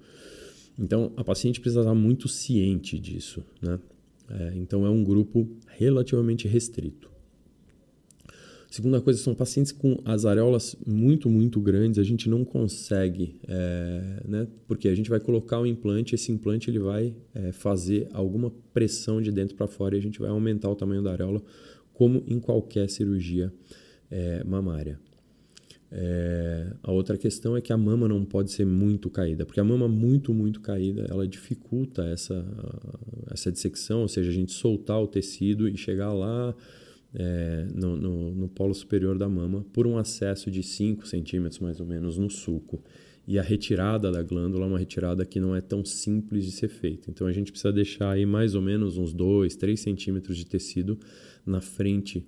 Então, 0.79 1.13
a 1.17 1.23
paciente 1.23 1.61
precisa 1.61 1.81
estar 1.81 1.95
muito 1.95 2.29
ciente 2.29 2.99
disso, 2.99 3.45
né? 3.63 3.79
É, 4.29 4.53
então, 4.57 4.87
é 4.87 4.91
um 4.91 5.05
grupo 5.05 5.49
relativamente 5.69 6.49
restrito. 6.49 7.14
Segunda 8.75 9.01
coisa, 9.01 9.21
são 9.21 9.37
pacientes 9.37 9.71
com 9.71 10.01
as 10.05 10.25
areolas 10.25 10.75
muito, 10.85 11.31
muito 11.31 11.61
grandes, 11.61 11.97
a 11.97 12.03
gente 12.03 12.29
não 12.29 12.45
consegue, 12.45 13.39
é, 13.47 14.21
né? 14.27 14.49
Porque 14.67 14.89
a 14.89 14.95
gente 14.97 15.09
vai 15.09 15.21
colocar 15.21 15.61
o 15.61 15.65
implante, 15.65 16.17
esse 16.17 16.33
implante 16.33 16.71
ele 16.71 16.81
vai 16.81 17.15
é, 17.33 17.53
fazer 17.53 18.09
alguma 18.13 18.53
pressão 18.73 19.23
de 19.23 19.31
dentro 19.31 19.55
para 19.55 19.69
fora 19.69 19.95
e 19.95 20.01
a 20.01 20.03
gente 20.03 20.19
vai 20.19 20.29
aumentar 20.29 20.69
o 20.69 20.75
tamanho 20.75 21.05
da 21.05 21.13
areola, 21.13 21.41
como 21.93 22.25
em 22.27 22.41
qualquer 22.41 22.91
cirurgia 22.91 23.53
é, 24.11 24.43
mamária. 24.43 24.99
É, 25.93 26.73
a 26.83 26.91
outra 26.91 27.17
questão 27.17 27.57
é 27.57 27.61
que 27.61 27.73
a 27.73 27.77
mama 27.77 28.09
não 28.09 28.25
pode 28.25 28.51
ser 28.51 28.67
muito 28.67 29.09
caída, 29.09 29.47
porque 29.47 29.61
a 29.61 29.65
mama 29.65 29.87
muito, 29.87 30.35
muito 30.35 30.61
caída, 30.61 31.07
ela 31.09 31.29
dificulta 31.29 32.03
essa, 32.07 32.45
essa 33.31 33.53
dissecção, 33.53 34.01
ou 34.01 34.09
seja, 34.09 34.31
a 34.31 34.35
gente 34.35 34.51
soltar 34.51 35.01
o 35.01 35.07
tecido 35.07 35.69
e 35.69 35.77
chegar 35.77 36.13
lá 36.13 36.53
é, 37.15 37.67
no, 37.73 37.97
no, 37.97 38.35
no, 38.35 38.49
polo 38.49 38.75
superior 38.75 39.17
da 39.17 39.29
mama 39.29 39.65
por 39.73 39.87
um 39.87 39.97
acesso 39.97 40.51
de 40.51 40.63
5 40.63 41.07
centímetros 41.07 41.61
mais 41.61 41.81
ou 41.81 41.87
menos 41.87 42.19
no 42.19 42.29
sulco. 42.29 42.83
E 43.27 43.39
a 43.39 43.43
retirada 43.43 44.11
da 44.13 44.23
glândula 44.23 44.67
é 44.67 44.69
uma 44.69 44.79
retirada 44.79 45.25
que 45.25 45.41
não 45.41 45.55
é 45.57 45.61
tão 45.61 45.85
simples 45.85 46.45
de 46.45 46.53
ser 46.53 46.69
feita. 46.69 47.11
Então 47.11 47.27
a 47.27 47.33
gente 47.33 47.51
precisa 47.51 47.73
deixar 47.73 48.11
aí 48.11 48.27
mais 48.27 48.55
ou 48.55 48.61
menos 48.61 48.99
uns 48.99 49.13
2, 49.13 49.57
3 49.57 49.81
centímetros 49.81 50.37
de 50.37 50.45
tecido 50.45 50.99
na 51.47 51.61
frente, 51.61 52.27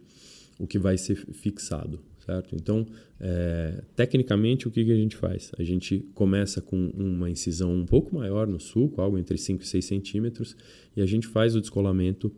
o 0.59 0.67
que 0.67 0.79
vai 0.79 0.97
ser 0.97 1.17
fixado. 1.17 2.01
Certo? 2.25 2.57
Então, 2.57 2.85
é, 3.21 3.85
tecnicamente, 3.95 4.67
o 4.67 4.71
que, 4.71 4.85
que 4.85 4.91
a 4.91 4.97
gente 4.97 5.15
faz? 5.15 5.53
A 5.57 5.63
gente 5.63 6.05
começa 6.13 6.61
com 6.61 6.91
uma 6.97 7.31
incisão 7.31 7.73
um 7.73 7.87
pouco 7.87 8.17
maior 8.17 8.49
no 8.49 8.59
sulco, 8.59 9.01
algo 9.01 9.17
entre 9.17 9.39
5 9.39 9.63
e 9.63 9.67
6 9.67 9.85
centímetros, 9.85 10.57
e 10.97 11.01
a 11.01 11.07
gente 11.07 11.29
faz 11.29 11.55
o 11.55 11.61
descolamento 11.61 12.33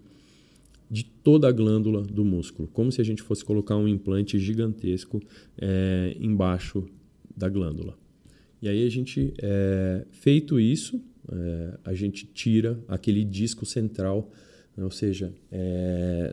de 0.91 1.05
toda 1.05 1.49
a 1.49 1.53
glândula 1.53 2.03
do 2.03 2.25
músculo, 2.25 2.69
como 2.69 2.91
se 2.91 3.01
a 3.01 3.05
gente 3.05 3.23
fosse 3.23 3.45
colocar 3.45 3.77
um 3.77 3.87
implante 3.87 4.39
gigantesco 4.39 5.21
é, 5.59 6.17
embaixo 6.19 6.87
da 7.37 7.49
glândula. 7.49 7.97
E 8.61 8.69
aí 8.69 8.87
a 8.87 8.91
gente, 8.91 9.33
é, 9.41 10.07
feito 10.11 10.59
isso, 10.59 11.01
é, 11.31 11.79
a 11.85 11.95
gente 11.95 12.27
tira 12.27 12.79
aquele 12.89 13.23
disco 13.23 13.67
central, 13.67 14.33
né, 14.77 14.85
ou 14.85 14.91
seja, 14.91 15.33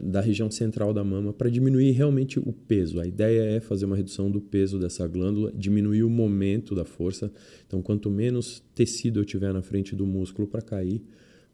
da 0.01 0.21
região 0.21 0.51
central 0.51 0.93
da 0.93 1.03
mama, 1.03 1.33
para 1.33 1.49
diminuir 1.49 1.91
realmente 1.91 2.39
o 2.39 2.53
peso. 2.53 2.99
A 2.99 3.07
ideia 3.07 3.41
é 3.41 3.59
fazer 3.59 3.85
uma 3.85 3.95
redução 3.95 4.29
do 4.29 4.39
peso 4.39 4.79
dessa 4.79 5.07
glândula, 5.07 5.51
diminuir 5.51 6.03
o 6.03 6.09
momento 6.09 6.75
da 6.75 6.85
força. 6.85 7.31
Então, 7.65 7.81
quanto 7.81 8.09
menos 8.09 8.63
tecido 8.75 9.19
eu 9.19 9.25
tiver 9.25 9.51
na 9.51 9.63
frente 9.63 9.95
do 9.95 10.05
músculo 10.05 10.47
para 10.47 10.61
cair, 10.61 11.01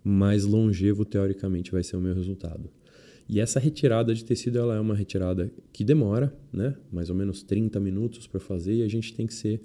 mais 0.03 0.43
longevo 0.43 1.05
teoricamente 1.05 1.71
vai 1.71 1.83
ser 1.83 1.95
o 1.95 2.01
meu 2.01 2.13
resultado. 2.13 2.69
E 3.31 3.39
essa 3.39 3.61
retirada 3.61 4.13
de 4.13 4.25
tecido 4.25 4.59
ela 4.59 4.75
é 4.75 4.79
uma 4.81 4.93
retirada 4.93 5.49
que 5.71 5.85
demora, 5.85 6.35
né? 6.51 6.75
mais 6.91 7.09
ou 7.09 7.15
menos 7.15 7.41
30 7.41 7.79
minutos 7.79 8.27
para 8.27 8.41
fazer, 8.41 8.75
e 8.75 8.83
a 8.83 8.89
gente 8.89 9.13
tem 9.13 9.25
que 9.25 9.33
ser 9.33 9.61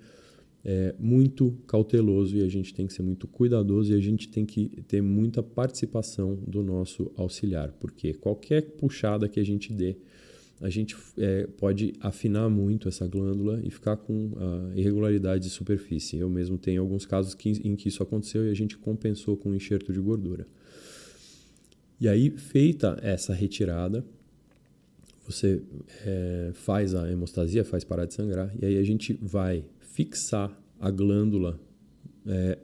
é, 0.65 0.95
muito 1.01 1.51
cauteloso 1.67 2.37
e 2.37 2.45
a 2.45 2.49
gente 2.49 2.73
tem 2.73 2.87
que 2.87 2.93
ser 2.93 3.03
muito 3.03 3.27
cuidadoso 3.27 3.93
e 3.93 3.97
a 3.97 4.01
gente 4.01 4.29
tem 4.29 4.47
que 4.47 4.69
ter 4.87 5.03
muita 5.03 5.43
participação 5.43 6.39
do 6.47 6.63
nosso 6.63 7.11
auxiliar, 7.17 7.73
porque 7.81 8.15
qualquer 8.15 8.63
puxada 8.63 9.29
que 9.29 9.41
a 9.41 9.45
gente 9.45 9.73
dê, 9.73 9.97
a 10.61 10.71
gente 10.71 10.97
é, 11.19 11.49
pode 11.59 11.93
afinar 11.99 12.49
muito 12.49 12.89
essa 12.89 13.05
glândula 13.09 13.61
e 13.65 13.71
ficar 13.71 13.97
com 13.97 14.29
uh, 14.29 14.73
irregularidade 14.77 15.43
de 15.43 15.51
superfície. 15.51 16.17
Eu 16.17 16.31
mesmo 16.31 16.57
tenho 16.57 16.81
alguns 16.81 17.05
casos 17.05 17.35
que, 17.35 17.51
em 17.51 17.75
que 17.75 17.89
isso 17.89 18.03
aconteceu 18.03 18.47
e 18.47 18.51
a 18.51 18.55
gente 18.55 18.79
compensou 18.79 19.37
com 19.37 19.53
enxerto 19.55 19.93
de 19.93 20.01
gordura. 20.01 20.47
E 21.99 22.09
aí, 22.09 22.31
feita 22.31 22.99
essa 23.03 23.33
retirada, 23.33 24.05
você 25.27 25.63
é, 26.05 26.51
faz 26.53 26.95
a 26.95 27.11
hemostasia, 27.11 27.65
faz 27.65 27.85
parar 27.85 28.05
de 28.05 28.15
sangrar, 28.15 28.53
e 28.61 28.67
aí 28.67 28.79
a 28.79 28.83
gente 28.83 29.19
vai 29.21 29.65
fixar 29.81 30.57
a 30.79 30.91
glândula 30.91 31.59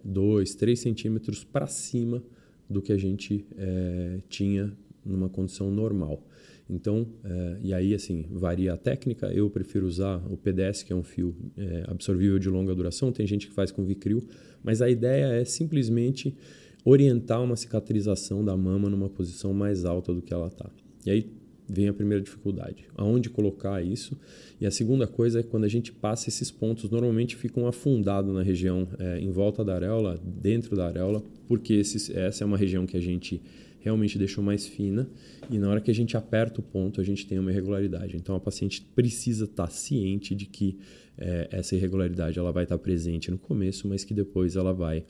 2, 0.04 0.54
é, 0.54 0.58
3 0.58 0.78
centímetros 0.78 1.44
para 1.44 1.66
cima 1.66 2.22
do 2.68 2.82
que 2.82 2.92
a 2.92 2.98
gente 2.98 3.44
é, 3.56 4.18
tinha 4.28 4.72
numa 5.04 5.28
condição 5.28 5.70
normal. 5.70 6.22
Então, 6.68 7.06
é, 7.24 7.58
e 7.62 7.74
aí 7.74 7.94
assim, 7.94 8.26
varia 8.30 8.74
a 8.74 8.76
técnica, 8.76 9.26
eu 9.32 9.48
prefiro 9.50 9.86
usar 9.86 10.22
o 10.30 10.36
PDS, 10.36 10.82
que 10.82 10.92
é 10.92 10.96
um 10.96 11.02
fio 11.02 11.34
é, 11.56 11.84
absorvível 11.88 12.38
de 12.38 12.48
longa 12.48 12.74
duração, 12.74 13.10
tem 13.12 13.26
gente 13.26 13.48
que 13.48 13.52
faz 13.52 13.70
com 13.70 13.84
Vicril, 13.84 14.22
mas 14.62 14.80
a 14.80 14.88
ideia 14.88 15.26
é 15.40 15.44
simplesmente 15.44 16.36
orientar 16.84 17.42
uma 17.42 17.56
cicatrização 17.56 18.44
da 18.44 18.56
mama 18.56 18.88
numa 18.90 19.08
posição 19.08 19.52
mais 19.52 19.84
alta 19.84 20.12
do 20.12 20.20
que 20.20 20.32
ela 20.32 20.48
está. 20.48 20.70
E 21.06 21.10
aí 21.10 21.30
vem 21.68 21.88
a 21.88 21.92
primeira 21.92 22.22
dificuldade, 22.22 22.84
aonde 22.94 23.30
colocar 23.30 23.82
isso. 23.82 24.18
E 24.60 24.66
a 24.66 24.70
segunda 24.70 25.06
coisa 25.06 25.40
é 25.40 25.42
quando 25.42 25.64
a 25.64 25.68
gente 25.68 25.92
passa 25.92 26.28
esses 26.28 26.50
pontos, 26.50 26.90
normalmente 26.90 27.36
ficam 27.36 27.66
afundados 27.66 28.34
na 28.34 28.42
região 28.42 28.86
é, 28.98 29.18
em 29.18 29.30
volta 29.30 29.64
da 29.64 29.74
areola, 29.74 30.20
dentro 30.22 30.76
da 30.76 30.86
areola, 30.86 31.22
porque 31.48 31.74
esses, 31.74 32.10
essa 32.10 32.44
é 32.44 32.46
uma 32.46 32.58
região 32.58 32.84
que 32.84 32.96
a 32.96 33.00
gente 33.00 33.40
realmente 33.80 34.16
deixou 34.16 34.44
mais 34.44 34.66
fina 34.66 35.08
e 35.50 35.58
na 35.58 35.68
hora 35.68 35.80
que 35.80 35.90
a 35.90 35.94
gente 35.94 36.16
aperta 36.16 36.60
o 36.60 36.62
ponto 36.62 37.00
a 37.00 37.04
gente 37.04 37.26
tem 37.26 37.38
uma 37.38 37.50
irregularidade. 37.50 38.16
Então 38.16 38.36
a 38.36 38.40
paciente 38.40 38.82
precisa 38.94 39.44
estar 39.44 39.68
ciente 39.70 40.34
de 40.34 40.46
que 40.46 40.78
é, 41.18 41.48
essa 41.50 41.74
irregularidade 41.74 42.38
ela 42.38 42.52
vai 42.52 42.62
estar 42.62 42.78
presente 42.78 43.30
no 43.30 43.38
começo, 43.38 43.88
mas 43.88 44.04
que 44.04 44.14
depois 44.14 44.56
ela 44.56 44.72
vai 44.72 45.04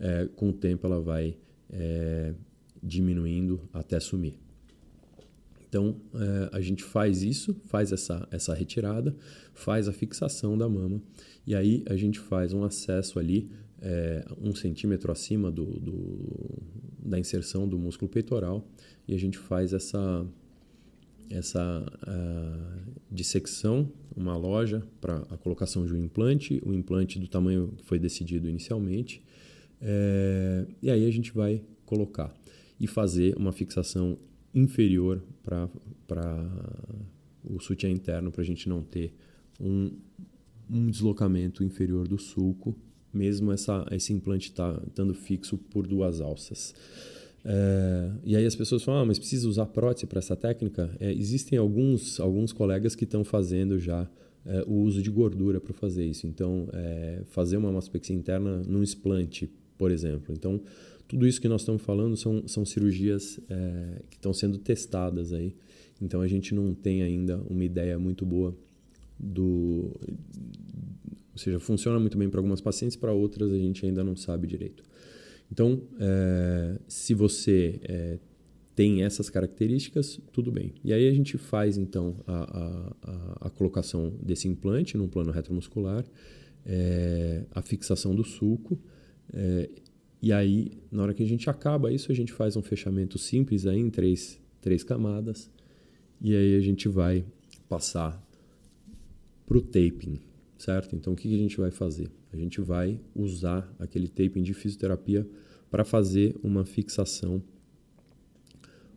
é, 0.00 0.28
com 0.36 0.50
o 0.50 0.52
tempo 0.52 0.86
ela 0.86 1.00
vai 1.00 1.36
é, 1.70 2.34
diminuindo 2.82 3.60
até 3.72 3.98
sumir. 4.00 4.34
Então 5.68 5.96
é, 6.14 6.56
a 6.56 6.60
gente 6.60 6.82
faz 6.82 7.22
isso, 7.22 7.54
faz 7.66 7.92
essa, 7.92 8.26
essa 8.30 8.54
retirada, 8.54 9.14
faz 9.52 9.88
a 9.88 9.92
fixação 9.92 10.56
da 10.56 10.68
mama 10.68 11.00
e 11.46 11.54
aí 11.54 11.84
a 11.88 11.96
gente 11.96 12.18
faz 12.18 12.52
um 12.52 12.64
acesso 12.64 13.18
ali 13.18 13.50
é, 13.80 14.24
um 14.40 14.54
centímetro 14.54 15.12
acima 15.12 15.50
do, 15.50 15.64
do, 15.64 16.62
da 16.98 17.18
inserção 17.18 17.68
do 17.68 17.78
músculo 17.78 18.10
peitoral 18.10 18.66
e 19.06 19.14
a 19.14 19.18
gente 19.18 19.38
faz 19.38 19.72
essa 19.72 20.26
essa 21.30 21.84
uh, 22.06 22.92
dissecção, 23.10 23.92
uma 24.16 24.34
loja 24.34 24.82
para 24.98 25.18
a 25.30 25.36
colocação 25.36 25.84
de 25.84 25.92
um 25.92 26.02
implante, 26.02 26.60
o 26.64 26.72
implante 26.72 27.18
do 27.18 27.28
tamanho 27.28 27.74
que 27.76 27.84
foi 27.84 27.98
decidido 27.98 28.48
inicialmente, 28.48 29.22
é, 29.80 30.66
e 30.82 30.90
aí 30.90 31.06
a 31.06 31.10
gente 31.10 31.32
vai 31.32 31.62
colocar 31.86 32.34
e 32.78 32.86
fazer 32.86 33.36
uma 33.36 33.52
fixação 33.52 34.18
inferior 34.54 35.22
para 35.44 35.68
o 37.44 37.60
sutiã 37.60 37.90
interno, 37.90 38.30
para 38.30 38.42
a 38.42 38.44
gente 38.44 38.68
não 38.68 38.82
ter 38.82 39.12
um, 39.60 39.92
um 40.70 40.90
deslocamento 40.90 41.64
inferior 41.64 42.06
do 42.06 42.18
sulco, 42.18 42.76
mesmo 43.12 43.52
essa, 43.52 43.86
esse 43.90 44.12
implante 44.12 44.52
tá, 44.52 44.80
estando 44.86 45.14
fixo 45.14 45.56
por 45.56 45.86
duas 45.86 46.20
alças. 46.20 46.74
É, 47.44 48.10
e 48.24 48.36
aí 48.36 48.44
as 48.44 48.54
pessoas 48.54 48.82
falam, 48.82 49.02
ah, 49.02 49.04
mas 49.06 49.18
precisa 49.18 49.48
usar 49.48 49.66
prótese 49.66 50.06
para 50.06 50.18
essa 50.18 50.36
técnica? 50.36 50.94
É, 51.00 51.12
existem 51.12 51.58
alguns, 51.58 52.20
alguns 52.20 52.52
colegas 52.52 52.94
que 52.94 53.04
estão 53.04 53.24
fazendo 53.24 53.78
já 53.78 54.08
é, 54.44 54.62
o 54.66 54.74
uso 54.74 55.02
de 55.02 55.10
gordura 55.10 55.60
para 55.60 55.72
fazer 55.72 56.04
isso. 56.04 56.26
Então, 56.26 56.68
é, 56.72 57.22
fazer 57.28 57.56
uma 57.56 57.72
mastopexia 57.72 58.14
interna 58.14 58.62
num 58.66 58.82
explante, 58.82 59.50
por 59.78 59.90
exemplo. 59.90 60.34
Então, 60.36 60.60
tudo 61.06 61.26
isso 61.26 61.40
que 61.40 61.48
nós 61.48 61.62
estamos 61.62 61.80
falando 61.80 62.16
são, 62.16 62.46
são 62.46 62.66
cirurgias 62.66 63.40
é, 63.48 64.02
que 64.10 64.16
estão 64.16 64.34
sendo 64.34 64.58
testadas 64.58 65.32
aí. 65.32 65.54
Então, 66.02 66.20
a 66.20 66.28
gente 66.28 66.54
não 66.54 66.74
tem 66.74 67.02
ainda 67.02 67.38
uma 67.48 67.64
ideia 67.64 67.98
muito 67.98 68.26
boa 68.26 68.54
do... 69.18 69.96
Ou 71.32 71.38
seja, 71.38 71.58
funciona 71.60 71.98
muito 71.98 72.18
bem 72.18 72.28
para 72.28 72.40
algumas 72.40 72.60
pacientes, 72.60 72.96
para 72.96 73.12
outras 73.12 73.52
a 73.52 73.56
gente 73.56 73.86
ainda 73.86 74.02
não 74.02 74.16
sabe 74.16 74.46
direito. 74.46 74.82
Então, 75.50 75.80
é, 75.98 76.78
se 76.88 77.14
você 77.14 77.80
é, 77.84 78.18
tem 78.78 79.02
essas 79.02 79.30
características, 79.30 80.20
tudo 80.32 80.52
bem. 80.52 80.72
E 80.84 80.92
aí 80.92 81.08
a 81.08 81.12
gente 81.12 81.36
faz 81.36 81.76
então 81.76 82.16
a, 82.26 82.92
a, 83.02 83.46
a 83.46 83.50
colocação 83.50 84.12
desse 84.22 84.46
implante 84.46 84.96
no 84.96 85.08
plano 85.08 85.32
retromuscular, 85.32 86.04
é, 86.64 87.44
a 87.50 87.62
fixação 87.62 88.14
do 88.14 88.22
sulco, 88.22 88.78
é, 89.32 89.68
e 90.20 90.32
aí 90.32 90.72
na 90.90 91.02
hora 91.02 91.14
que 91.14 91.22
a 91.22 91.26
gente 91.26 91.48
acaba 91.48 91.92
isso, 91.92 92.10
a 92.10 92.14
gente 92.14 92.32
faz 92.32 92.56
um 92.56 92.62
fechamento 92.62 93.18
simples 93.18 93.66
aí 93.66 93.78
em 93.78 93.90
três, 93.90 94.40
três 94.60 94.82
camadas, 94.82 95.50
e 96.20 96.34
aí 96.34 96.56
a 96.56 96.60
gente 96.60 96.88
vai 96.88 97.24
passar 97.68 98.20
para 99.46 99.56
o 99.56 99.62
taping, 99.62 100.18
certo? 100.58 100.96
Então 100.96 101.12
o 101.12 101.16
que, 101.16 101.32
a 101.32 101.38
gente 101.38 101.56
vai 101.56 101.70
fazer? 101.70 102.10
A 102.32 102.36
gente 102.36 102.60
vai 102.60 103.00
usar 103.14 103.72
aquele 103.78 104.08
taping 104.08 104.42
de 104.42 104.52
fisioterapia 104.52 105.26
para 105.70 105.84
fazer 105.84 106.34
uma 106.42 106.64
fixação 106.64 107.42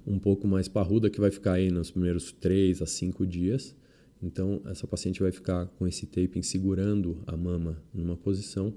um 0.06 0.18
pouco 0.18 0.48
mais 0.48 0.68
parruda 0.68 1.10
que 1.10 1.20
vai 1.20 1.30
ficar 1.30 1.54
aí 1.54 1.70
nos 1.70 1.92
primeiros 1.92 2.32
3 2.32 2.82
a 2.82 2.86
5 2.86 3.26
dias. 3.26 3.76
Então, 4.22 4.62
essa 4.66 4.88
paciente 4.88 5.22
vai 5.22 5.32
ficar 5.32 5.68
com 5.68 5.88
esse 5.88 6.06
taping 6.06 6.42
segurando 6.42 7.22
a 7.26 7.38
mama 7.38 7.82
numa 7.94 8.18
posição 8.18 8.74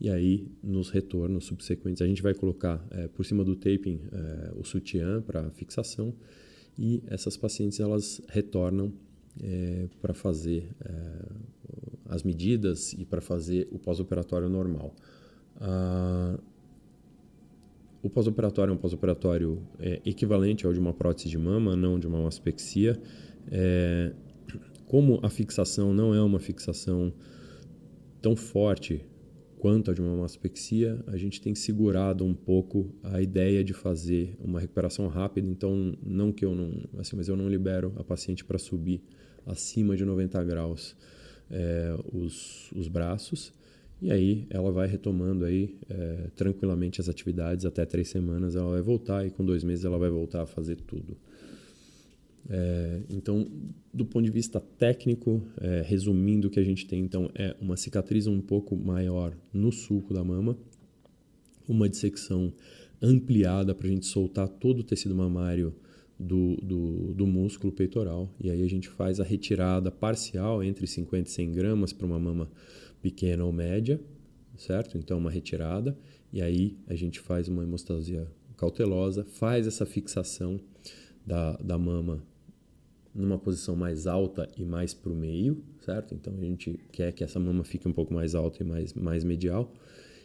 e 0.00 0.08
aí 0.08 0.46
nos 0.62 0.90
retornos 0.90 1.46
subsequentes 1.46 2.00
a 2.02 2.06
gente 2.06 2.22
vai 2.22 2.34
colocar 2.34 2.84
é, 2.90 3.08
por 3.08 3.24
cima 3.24 3.44
do 3.44 3.56
taping 3.56 4.00
é, 4.12 4.52
o 4.56 4.64
sutiã 4.64 5.20
para 5.20 5.50
fixação 5.50 6.14
e 6.78 7.02
essas 7.06 7.36
pacientes 7.36 7.80
elas 7.80 8.22
retornam 8.28 8.92
é, 9.42 9.88
para 10.00 10.14
fazer 10.14 10.68
as 12.06 12.22
medidas 12.22 12.92
e 12.92 13.04
para 13.04 13.20
fazer 13.20 13.68
o 13.70 13.78
pós-operatório 13.78 14.48
normal. 14.48 14.94
Ah, 15.60 16.38
o 18.02 18.08
pós-operatório 18.08 18.72
é 18.72 18.74
um 18.74 18.78
pós-operatório 18.78 19.62
equivalente 20.04 20.64
ao 20.66 20.72
de 20.72 20.80
uma 20.80 20.94
prótese 20.94 21.28
de 21.28 21.36
mama, 21.36 21.76
não 21.76 21.98
de 21.98 22.06
uma 22.06 22.22
mastopexia. 22.22 23.00
É, 23.50 24.12
como 24.86 25.20
a 25.22 25.28
fixação 25.28 25.92
não 25.92 26.14
é 26.14 26.22
uma 26.22 26.38
fixação 26.38 27.12
tão 28.22 28.34
forte 28.34 29.04
quanto 29.58 29.90
a 29.90 29.94
de 29.94 30.00
uma 30.00 30.16
mastopexia, 30.16 31.02
a 31.06 31.16
gente 31.16 31.40
tem 31.40 31.54
segurado 31.54 32.24
um 32.24 32.32
pouco 32.32 32.94
a 33.02 33.20
ideia 33.20 33.64
de 33.64 33.72
fazer 33.72 34.36
uma 34.38 34.60
recuperação 34.60 35.08
rápida. 35.08 35.48
Então, 35.48 35.96
não 36.02 36.32
que 36.32 36.44
eu 36.44 36.54
não, 36.54 36.72
assim, 36.98 37.16
mas 37.16 37.28
eu 37.28 37.36
não 37.36 37.48
libero 37.48 37.92
a 37.96 38.04
paciente 38.04 38.44
para 38.44 38.58
subir 38.58 39.02
acima 39.44 39.96
de 39.96 40.04
90 40.04 40.42
graus 40.44 40.96
é, 41.50 41.94
os, 42.12 42.70
os 42.72 42.88
braços. 42.88 43.52
E 44.00 44.12
aí 44.12 44.46
ela 44.48 44.70
vai 44.70 44.86
retomando 44.86 45.44
aí 45.44 45.76
é, 45.88 46.30
tranquilamente 46.36 47.00
as 47.00 47.08
atividades 47.08 47.64
até 47.64 47.84
três 47.84 48.08
semanas 48.08 48.54
ela 48.54 48.70
vai 48.70 48.80
voltar 48.80 49.26
e 49.26 49.30
com 49.30 49.44
dois 49.44 49.64
meses 49.64 49.84
ela 49.84 49.98
vai 49.98 50.08
voltar 50.08 50.42
a 50.42 50.46
fazer 50.46 50.76
tudo. 50.76 51.16
É, 52.50 53.02
então, 53.10 53.46
do 53.92 54.06
ponto 54.06 54.24
de 54.24 54.30
vista 54.30 54.58
técnico, 54.58 55.42
é, 55.60 55.82
resumindo 55.84 56.48
o 56.48 56.50
que 56.50 56.58
a 56.58 56.64
gente 56.64 56.86
tem 56.86 57.00
então 57.00 57.30
é 57.34 57.54
uma 57.60 57.76
cicatriz 57.76 58.26
um 58.26 58.40
pouco 58.40 58.74
maior 58.74 59.36
no 59.52 59.70
sulco 59.70 60.14
da 60.14 60.24
mama, 60.24 60.56
uma 61.68 61.88
dissecção 61.88 62.52
ampliada 63.02 63.74
para 63.74 63.86
a 63.86 63.90
gente 63.90 64.06
soltar 64.06 64.48
todo 64.48 64.80
o 64.80 64.82
tecido 64.82 65.14
mamário 65.14 65.74
do, 66.18 66.56
do, 66.56 67.14
do, 67.14 67.26
músculo 67.26 67.72
peitoral 67.72 68.34
e 68.40 68.50
aí 68.50 68.62
a 68.62 68.68
gente 68.68 68.88
faz 68.88 69.20
a 69.20 69.24
retirada 69.24 69.90
parcial 69.90 70.64
entre 70.64 70.86
50 70.86 71.28
e 71.28 71.32
100 71.32 71.52
gramas 71.52 71.92
para 71.92 72.06
uma 72.06 72.18
mama 72.18 72.50
pequena 73.00 73.44
ou 73.44 73.52
média, 73.52 74.00
certo? 74.56 74.98
Então, 74.98 75.18
uma 75.18 75.30
retirada, 75.30 75.96
e 76.32 76.42
aí 76.42 76.76
a 76.88 76.94
gente 76.94 77.20
faz 77.20 77.46
uma 77.46 77.62
hemostasia 77.62 78.26
cautelosa, 78.56 79.24
faz 79.24 79.66
essa 79.66 79.86
fixação 79.86 80.58
da, 81.24 81.52
da 81.58 81.78
mama 81.78 82.24
numa 83.14 83.38
posição 83.38 83.74
mais 83.74 84.06
alta 84.06 84.48
e 84.56 84.64
mais 84.64 84.94
para 84.94 85.12
o 85.12 85.16
meio, 85.16 85.62
certo? 85.80 86.14
Então, 86.14 86.34
a 86.36 86.40
gente 86.40 86.78
quer 86.92 87.12
que 87.12 87.24
essa 87.24 87.40
mama 87.40 87.64
fique 87.64 87.88
um 87.88 87.92
pouco 87.92 88.12
mais 88.12 88.34
alta 88.34 88.62
e 88.62 88.66
mais, 88.66 88.92
mais 88.94 89.24
medial. 89.24 89.72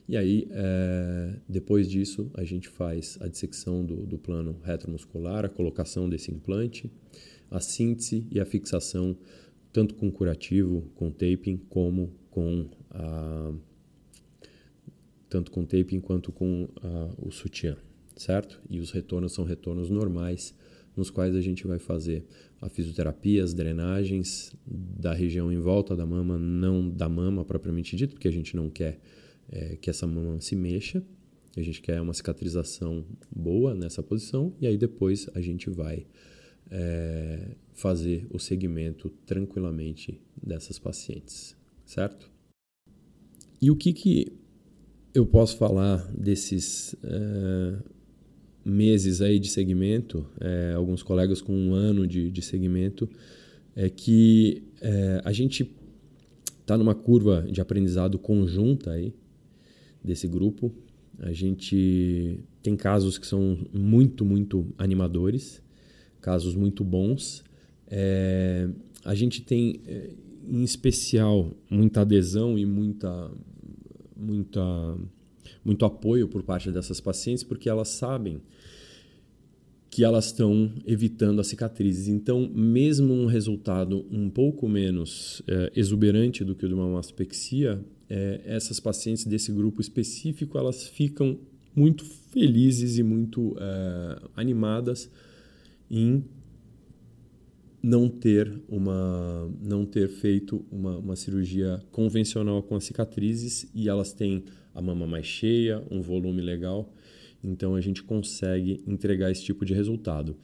E 0.08 0.18
aí, 0.18 0.48
é, 0.52 1.36
depois 1.48 1.90
disso, 1.90 2.30
a 2.34 2.44
gente 2.44 2.68
faz 2.68 3.18
a 3.22 3.28
dissecção 3.28 3.86
do, 3.86 4.06
do 4.06 4.18
plano 4.18 4.58
retromuscular, 4.64 5.46
a 5.46 5.50
colocação 5.50 6.10
desse 6.10 6.32
implante, 6.32 6.92
a 7.50 7.60
síntese 7.60 8.28
e 8.30 8.40
a 8.40 8.46
fixação, 8.46 9.16
tanto 9.72 9.96
com 9.96 10.12
curativo, 10.12 10.90
com 10.96 11.10
taping, 11.10 11.58
como 11.70 12.12
com 12.30 12.68
a, 12.92 13.54
tanto 15.30 15.52
com 15.52 15.66
taping 15.66 16.00
quanto 16.00 16.32
com 16.32 16.68
a, 16.82 17.10
o 17.18 17.32
sutiã, 17.32 17.78
certo? 18.16 18.62
E 18.70 18.80
os 18.80 18.92
retornos 18.92 19.34
são 19.34 19.46
retornos 19.46 19.90
normais, 19.90 20.54
nos 20.96 21.10
quais 21.10 21.36
a 21.36 21.42
gente 21.42 21.66
vai 21.66 21.80
fazer 21.80 22.26
a 22.62 22.70
fisioterapia, 22.70 23.44
as 23.44 23.54
drenagens 23.54 24.54
da 24.66 25.14
região 25.14 25.52
em 25.52 25.60
volta 25.60 25.96
da 25.96 26.06
mama, 26.06 26.38
não 26.38 26.90
da 26.90 27.10
mama 27.10 27.44
propriamente 27.44 27.96
dito, 27.96 28.14
porque 28.14 28.28
a 28.28 28.32
gente 28.32 28.56
não 28.56 28.70
quer 28.70 29.00
é, 29.52 29.76
que 29.76 29.90
essa 29.90 30.08
mama 30.08 30.40
se 30.40 30.56
mexa, 30.56 31.04
a 31.56 31.62
gente 31.62 31.82
quer 31.82 32.02
uma 32.02 32.14
cicatrização 32.14 33.06
boa 33.36 33.76
nessa 33.76 34.02
posição, 34.02 34.54
e 34.60 34.68
aí 34.68 34.78
depois 34.78 35.30
a 35.36 35.42
gente 35.42 35.70
vai 35.70 36.06
é, 36.72 37.56
fazer 37.74 38.26
o 38.30 38.40
segmento 38.40 39.10
tranquilamente 39.26 40.20
dessas 40.42 40.80
pacientes 40.80 41.56
certo? 41.86 42.30
E 43.62 43.72
o 43.72 43.76
que, 43.76 43.94
que 43.94 44.34
eu 45.14 45.26
posso 45.26 45.58
falar 45.58 46.12
desses 46.12 46.96
é, 47.04 47.80
meses 48.64 49.22
aí 49.22 49.40
de 49.40 49.50
segmento, 49.50 50.26
é, 50.40 50.74
alguns 50.76 51.04
colegas 51.04 51.42
com 51.42 51.54
um 51.54 51.74
ano 51.74 52.08
de, 52.08 52.32
de 52.32 52.42
segmento, 52.42 53.10
é 53.76 53.90
que 53.90 54.64
é, 54.82 55.22
a 55.24 55.32
gente 55.32 55.70
está 56.62 56.78
numa 56.78 56.96
curva 56.96 57.46
de 57.50 57.60
aprendizado 57.60 58.18
conjunta 58.18 58.92
aí 58.92 59.14
desse 60.04 60.28
grupo. 60.28 60.72
A 61.20 61.32
gente 61.32 62.40
tem 62.62 62.76
casos 62.76 63.18
que 63.18 63.28
são 63.28 63.58
muito, 63.74 64.24
muito 64.24 64.68
animadores, 64.78 65.62
casos 66.22 66.56
muito 66.56 66.84
bons. 66.84 67.44
É, 67.88 68.70
a 69.04 69.14
gente 69.14 69.42
tem 69.42 69.82
em 70.48 70.64
especial, 70.64 71.52
muita 71.70 72.02
adesão 72.02 72.58
e 72.58 72.66
muita, 72.66 73.32
muita, 74.16 74.98
muito 75.64 75.86
apoio 75.86 76.28
por 76.28 76.44
parte 76.44 76.72
dessas 76.72 77.00
pacientes, 77.00 77.44
porque 77.44 77.70
elas 77.70 77.90
sabem 77.90 78.42
que 79.90 80.04
elas 80.04 80.26
estão 80.26 80.72
evitando 80.88 81.40
as 81.40 81.46
cicatrizes. 81.46 82.08
Então, 82.08 82.50
mesmo 82.52 83.14
um 83.14 83.28
resultado 83.28 84.06
um 84.12 84.28
pouco 84.28 84.68
menos 84.68 85.44
é, 85.48 85.72
exuberante 85.76 86.44
do 86.44 86.56
que 86.56 86.66
o 86.66 86.68
de 86.68 86.74
uma 86.74 86.88
mastopexia, 86.88 87.80
é, 88.10 88.42
essas 88.44 88.80
pacientes 88.80 89.24
desse 89.24 89.52
grupo 89.52 89.82
específico 89.82 90.58
elas 90.58 90.88
ficam 90.88 91.38
muito 91.76 92.06
felizes 92.06 92.98
e 92.98 93.04
muito 93.04 93.56
é, 93.60 94.20
animadas 94.36 95.10
em 95.90 96.24
não 97.82 98.08
ter 98.08 98.52
uma 98.68 99.52
não 99.62 99.86
ter 99.86 100.08
feito 100.08 100.66
uma, 100.72 100.98
uma 100.98 101.16
cirurgia 101.16 101.84
convencional 101.92 102.64
com 102.64 102.76
as 102.76 102.86
cicatrizes 102.86 103.70
e 103.76 103.90
elas 103.90 104.14
têm 104.14 104.44
a 104.74 104.82
mama 104.82 105.06
mais 105.06 105.26
cheia, 105.26 105.84
um 105.92 106.02
volume 106.02 106.42
legal, 106.42 106.94
então 107.44 107.76
a 107.76 107.82
gente 107.82 108.04
consegue 108.04 108.84
entregar 108.88 109.32
esse 109.32 109.44
tipo 109.44 109.66
de 109.66 109.74
resultado. 109.74 110.36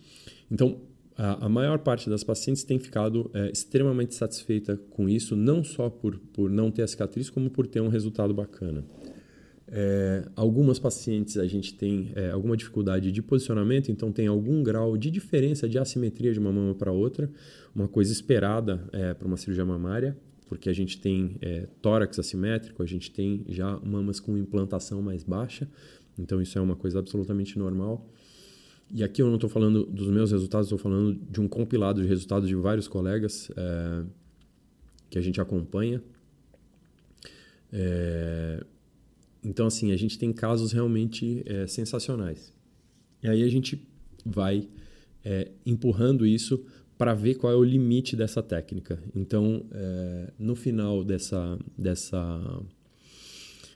Então 0.52 0.82
a, 1.20 1.46
a 1.46 1.50
maior 1.50 1.80
parte 1.80 2.10
das 2.10 2.24
pacientes 2.24 2.64
tem 2.64 2.80
ficado 2.80 3.30
é, 3.34 3.52
extremamente 3.52 4.16
satisfeita 4.16 4.78
com 4.90 5.10
isso, 5.10 5.36
não 5.36 5.64
só 5.64 5.90
por, 5.90 6.18
por 6.34 6.50
não 6.50 6.72
ter 6.72 6.84
a 6.84 6.88
cicatriz, 6.88 7.30
como 7.30 7.50
por 7.50 7.68
ter 7.68 7.82
um 7.82 7.90
resultado 7.90 8.34
bacana. 8.34 8.86
É, 9.72 10.26
algumas 10.36 10.80
pacientes 10.80 11.38
a 11.38 11.46
gente 11.46 11.76
tem 11.76 12.12
é, 12.16 12.32
alguma 12.32 12.58
dificuldade 12.58 13.12
de 13.12 13.22
posicionamento, 13.22 13.92
então 13.92 14.12
tem 14.12 14.28
algum 14.28 14.64
grau 14.64 14.98
de 14.98 15.12
diferença 15.12 15.70
de 15.70 15.78
assimetria 15.78 16.34
de 16.34 16.40
uma 16.40 16.52
mama 16.52 16.74
para 16.74 16.92
outra, 16.92 17.30
uma 17.76 17.88
coisa 17.88 18.12
esperada 18.12 18.82
é, 18.94 19.14
para 19.14 19.28
uma 19.28 19.38
cirurgia 19.38 19.66
mamária, 19.66 20.18
porque 20.50 20.68
a 20.68 20.74
gente 20.74 21.00
tem 21.00 21.38
é, 21.42 21.68
tórax 21.80 22.18
assimétrico, 22.18 22.82
a 22.82 22.86
gente 22.86 23.12
tem 23.12 23.46
já 23.48 23.80
mamas 23.80 24.20
com 24.20 24.36
implantação 24.36 25.00
mais 25.00 25.24
baixa, 25.24 25.70
então 26.18 26.42
isso 26.42 26.58
é 26.58 26.62
uma 26.62 26.76
coisa 26.76 26.98
absolutamente 26.98 27.58
normal. 27.58 28.06
e 28.92 29.04
aqui 29.04 29.22
eu 29.22 29.28
não 29.28 29.36
estou 29.36 29.50
falando 29.50 29.86
dos 29.86 30.08
meus 30.08 30.32
resultados, 30.32 30.66
estou 30.66 30.80
falando 30.80 31.14
de 31.14 31.40
um 31.40 31.48
compilado 31.48 32.02
de 32.02 32.08
resultados 32.08 32.50
de 32.50 32.56
vários 32.56 32.88
colegas 32.88 33.52
é, 33.56 34.04
que 35.08 35.20
a 35.20 35.22
gente 35.22 35.40
acompanha. 35.40 36.02
É, 37.72 38.66
então, 39.44 39.68
assim, 39.68 39.92
a 39.92 39.96
gente 39.96 40.18
tem 40.18 40.34
casos 40.34 40.72
realmente 40.72 41.44
é, 41.46 41.68
sensacionais. 41.68 42.52
E 43.22 43.30
aí 43.30 43.44
a 43.44 43.50
gente 43.50 43.88
vai 44.26 44.68
é, 45.24 45.52
empurrando 45.64 46.26
isso 46.26 46.66
para 47.00 47.14
ver 47.14 47.36
qual 47.36 47.54
é 47.54 47.56
o 47.56 47.64
limite 47.64 48.14
dessa 48.14 48.44
técnica. 48.44 49.02
Então, 49.16 49.66
é, 49.72 50.34
no 50.38 50.54
final 50.54 51.02
dessa, 51.02 51.58
dessa, 51.78 52.62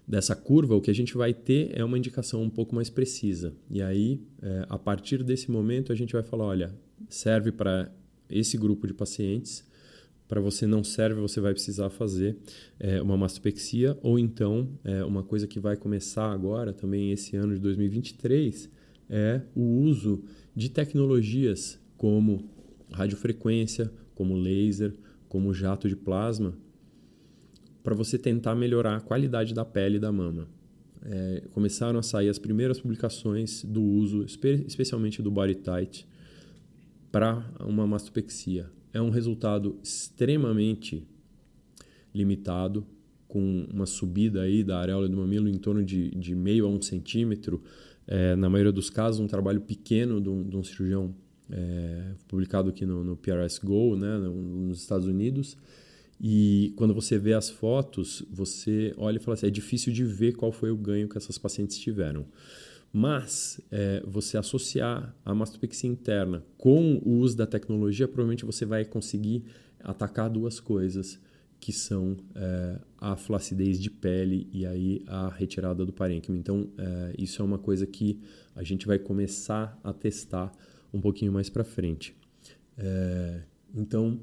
dessa 0.06 0.36
curva, 0.36 0.76
o 0.76 0.82
que 0.82 0.92
a 0.92 0.94
gente 0.94 1.16
vai 1.16 1.34
ter 1.34 1.72
é 1.74 1.86
uma 1.86 1.98
indicação 1.98 2.44
um 2.44 2.50
pouco 2.50 2.76
mais 2.76 2.90
precisa. 2.90 3.54
E 3.70 3.82
aí, 3.82 4.20
é, 4.42 4.66
a 4.68 4.78
partir 4.78 5.24
desse 5.24 5.50
momento, 5.50 5.94
a 5.94 5.96
gente 5.96 6.12
vai 6.12 6.22
falar: 6.22 6.44
olha, 6.44 6.76
serve 7.08 7.54
para 7.54 7.90
esse 8.30 8.58
grupo 8.58 8.86
de 8.86 8.94
pacientes 8.94 9.66
para 10.28 10.42
você 10.42 10.66
não 10.66 10.84
serve, 10.84 11.22
você 11.22 11.40
vai 11.40 11.54
precisar 11.54 11.90
fazer 11.90 12.36
é, 12.80 13.02
uma 13.02 13.16
mastopexia 13.16 13.98
ou 14.02 14.18
então 14.18 14.68
é, 14.84 15.04
uma 15.04 15.22
coisa 15.22 15.46
que 15.46 15.60
vai 15.60 15.78
começar 15.78 16.32
agora, 16.32 16.74
também 16.74 17.12
esse 17.12 17.36
ano 17.36 17.54
de 17.54 17.60
2023, 17.60 18.70
é 19.10 19.42
o 19.54 19.62
uso 19.62 20.24
de 20.56 20.70
tecnologias 20.70 21.80
como 21.98 22.50
radiofrequência, 22.92 23.92
como 24.16 24.36
laser, 24.36 24.94
como 25.28 25.54
jato 25.54 25.88
de 25.88 25.96
plasma, 25.96 26.54
para 27.84 27.96
você 27.96 28.18
tentar 28.18 28.56
melhorar 28.56 28.98
a 28.98 29.02
qualidade 29.02 29.54
da 29.54 29.66
pele 29.66 30.00
da 30.00 30.12
mama. 30.12 30.48
É, 31.06 31.44
começaram 31.52 32.00
a 32.00 32.04
sair 32.04 32.30
as 32.30 32.40
primeiras 32.40 32.80
publicações 32.80 33.64
do 33.64 33.82
uso, 33.82 34.24
especialmente 34.24 35.22
do 35.22 35.30
body 35.30 35.56
tight, 35.56 36.08
para 37.12 37.46
uma 37.60 37.86
mastopexia 37.86 38.70
é 38.94 39.02
um 39.02 39.10
resultado 39.10 39.78
extremamente 39.84 41.06
limitado, 42.14 42.86
com 43.28 43.66
uma 43.74 43.88
subida 43.88 44.44
aí 44.44 44.64
da 44.64 44.80
areola 44.80 45.10
do 45.10 45.18
mamilo 45.18 45.50
em 45.50 45.58
torno 45.58 45.84
de, 45.84 46.12
de 46.12 46.36
meio 46.36 46.68
a 46.68 46.70
um 46.70 46.80
centímetro. 46.80 47.64
É, 48.06 48.36
na 48.36 48.48
maioria 48.48 48.72
dos 48.72 48.92
casos, 48.92 49.20
um 49.20 49.26
trabalho 49.26 49.62
pequeno 49.62 50.22
de 50.22 50.30
um, 50.30 50.48
de 50.48 50.56
um 50.56 50.64
cirurgião 50.64 51.16
é, 51.56 52.16
publicado 52.28 52.70
aqui 52.70 52.84
no, 52.84 53.04
no, 53.04 53.16
PRS 53.16 53.60
Go, 53.60 53.96
né, 53.96 54.18
nos 54.18 54.82
Estados 54.82 55.08
Unidos. 55.08 55.56
E 56.20 56.74
quando 56.76 56.94
você 56.94 57.18
vê 57.18 57.34
as 57.34 57.50
fotos, 57.50 58.26
você 58.32 58.94
olha 58.98 59.18
e 59.18 59.20
fala 59.20 59.36
assim: 59.36 59.48
é 59.48 59.52
difícil 59.52 59.94
de 59.94 60.04
ver 60.04 60.34
qual 60.34 60.52
foi 60.52 60.72
o 60.72 60.78
ganho 60.78 61.08
que 61.08 61.18
essas 61.18 61.38
pacientes 61.38 61.78
tiveram. 61.78 62.26
Mas 62.92 63.60
é, 63.72 64.04
você 64.06 64.38
associar 64.38 65.16
a 65.26 65.34
mastopexia 65.34 65.90
interna 65.90 66.44
com 66.58 67.02
o 67.04 67.18
uso 67.18 67.36
da 67.36 67.46
tecnologia, 67.48 68.08
provavelmente 68.08 68.46
você 68.46 68.66
vai 68.66 68.86
conseguir 68.86 69.44
atacar 69.84 70.30
duas 70.30 70.60
coisas, 70.60 71.20
que 71.60 71.72
são 71.72 72.18
é, 72.36 72.80
a 73.00 73.16
flacidez 73.16 73.80
de 73.80 73.90
pele 73.90 74.48
e 74.52 74.66
aí 74.66 75.02
a 75.08 75.30
retirada 75.30 75.86
do 75.86 75.94
parênquima. 75.94 76.38
Então, 76.38 76.70
é, 76.78 77.16
isso 77.18 77.42
é 77.42 77.46
uma 77.46 77.58
coisa 77.58 77.88
que 77.88 78.20
a 78.56 78.64
gente 78.64 78.86
vai 78.86 79.00
começar 79.00 79.80
a 79.84 79.92
testar 79.92 80.52
um 80.94 81.02
pouquinho 81.02 81.32
mais 81.32 81.50
para 81.50 81.64
frente. 81.64 82.16
É, 82.78 83.42
então, 83.74 84.20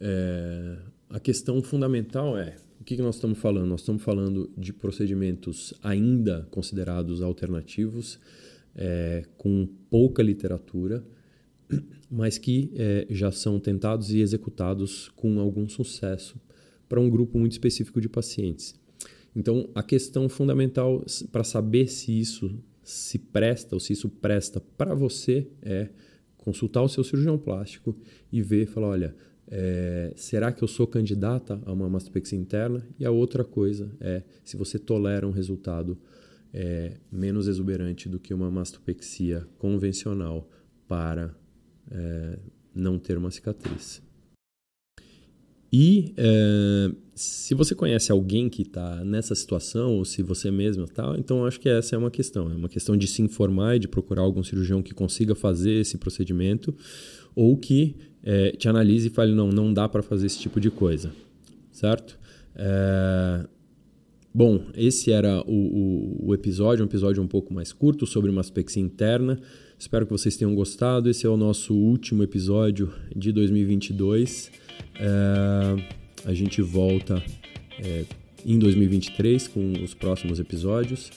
é, 0.00 0.78
a 1.08 1.18
questão 1.18 1.62
fundamental 1.62 2.36
é 2.36 2.56
o 2.80 2.84
que, 2.84 2.98
nós 2.98 3.14
estamos 3.14 3.38
falando? 3.38 3.66
Nós 3.66 3.80
estamos 3.80 4.02
falando 4.02 4.50
de 4.58 4.70
procedimentos 4.70 5.72
ainda 5.82 6.46
considerados 6.50 7.22
alternativos, 7.22 8.20
é, 8.76 9.24
com 9.38 9.66
pouca 9.88 10.22
literatura, 10.22 11.02
mas 12.10 12.36
que 12.36 12.70
é, 12.74 13.06
já 13.08 13.32
são 13.32 13.58
tentados 13.58 14.10
e 14.10 14.20
executados 14.20 15.08
com 15.16 15.40
algum 15.40 15.66
sucesso 15.66 16.38
para 16.86 17.00
um 17.00 17.08
grupo 17.08 17.38
muito 17.38 17.52
específico 17.52 18.02
de 18.02 18.08
pacientes. 18.08 18.74
Então, 19.34 19.70
a 19.74 19.82
questão 19.82 20.28
fundamental 20.28 21.02
para 21.32 21.42
saber 21.42 21.88
se 21.88 22.12
isso 22.12 22.54
se 22.84 23.18
presta 23.18 23.74
ou 23.74 23.80
se 23.80 23.92
isso 23.92 24.08
presta 24.08 24.60
para 24.60 24.94
você 24.94 25.48
é 25.62 25.88
consultar 26.36 26.82
o 26.82 26.88
seu 26.88 27.02
cirurgião 27.02 27.38
plástico 27.38 27.96
e 28.30 28.42
ver, 28.42 28.66
falar, 28.66 28.88
olha, 28.88 29.16
é, 29.48 30.12
será 30.14 30.52
que 30.52 30.62
eu 30.62 30.68
sou 30.68 30.86
candidata 30.86 31.60
a 31.64 31.72
uma 31.72 31.88
mastopexia 31.88 32.38
interna? 32.38 32.86
E 32.98 33.04
a 33.04 33.10
outra 33.10 33.44
coisa 33.44 33.90
é 34.00 34.22
se 34.44 34.56
você 34.56 34.78
tolera 34.78 35.26
um 35.26 35.30
resultado 35.30 35.98
é, 36.52 36.98
menos 37.10 37.48
exuberante 37.48 38.08
do 38.08 38.20
que 38.20 38.32
uma 38.32 38.50
mastopexia 38.50 39.46
convencional 39.58 40.48
para 40.86 41.34
é, 41.90 42.38
não 42.74 42.98
ter 42.98 43.16
uma 43.16 43.30
cicatriz. 43.30 44.02
E 45.76 46.14
é, 46.16 46.92
se 47.16 47.52
você 47.52 47.74
conhece 47.74 48.12
alguém 48.12 48.48
que 48.48 48.62
está 48.62 49.04
nessa 49.04 49.34
situação, 49.34 49.96
ou 49.96 50.04
se 50.04 50.22
você 50.22 50.48
mesmo 50.48 50.84
está, 50.84 51.16
então 51.18 51.44
acho 51.44 51.58
que 51.58 51.68
essa 51.68 51.96
é 51.96 51.98
uma 51.98 52.12
questão. 52.12 52.48
É 52.48 52.54
uma 52.54 52.68
questão 52.68 52.96
de 52.96 53.08
se 53.08 53.20
informar 53.22 53.74
e 53.74 53.80
de 53.80 53.88
procurar 53.88 54.22
algum 54.22 54.44
cirurgião 54.44 54.80
que 54.80 54.94
consiga 54.94 55.34
fazer 55.34 55.72
esse 55.80 55.98
procedimento, 55.98 56.72
ou 57.34 57.56
que 57.56 57.96
é, 58.22 58.52
te 58.52 58.68
analise 58.68 59.08
e 59.08 59.10
fale, 59.10 59.34
não, 59.34 59.48
não 59.48 59.74
dá 59.74 59.88
para 59.88 60.00
fazer 60.00 60.26
esse 60.26 60.38
tipo 60.38 60.60
de 60.60 60.70
coisa, 60.70 61.10
certo? 61.72 62.20
É... 62.54 63.44
Bom, 64.32 64.66
esse 64.76 65.10
era 65.10 65.42
o, 65.44 65.50
o, 65.50 66.28
o, 66.28 66.34
episódio, 66.34 66.84
um 66.84 66.88
episódio 66.88 67.20
um 67.20 67.26
pouco 67.26 67.52
mais 67.52 67.72
curto 67.72 68.06
sobre 68.06 68.30
uma 68.30 68.42
aspexia 68.42 68.82
interna. 68.82 69.40
Espero 69.84 70.06
que 70.06 70.12
vocês 70.12 70.34
tenham 70.34 70.54
gostado. 70.54 71.10
Esse 71.10 71.26
é 71.26 71.28
o 71.28 71.36
nosso 71.36 71.74
último 71.74 72.22
episódio 72.22 72.90
de 73.14 73.30
2022. 73.30 74.50
É... 74.98 75.76
A 76.24 76.32
gente 76.32 76.62
volta 76.62 77.22
é, 77.78 78.04
em 78.46 78.58
2023 78.58 79.46
com 79.46 79.74
os 79.84 79.92
próximos 79.92 80.40
episódios 80.40 81.10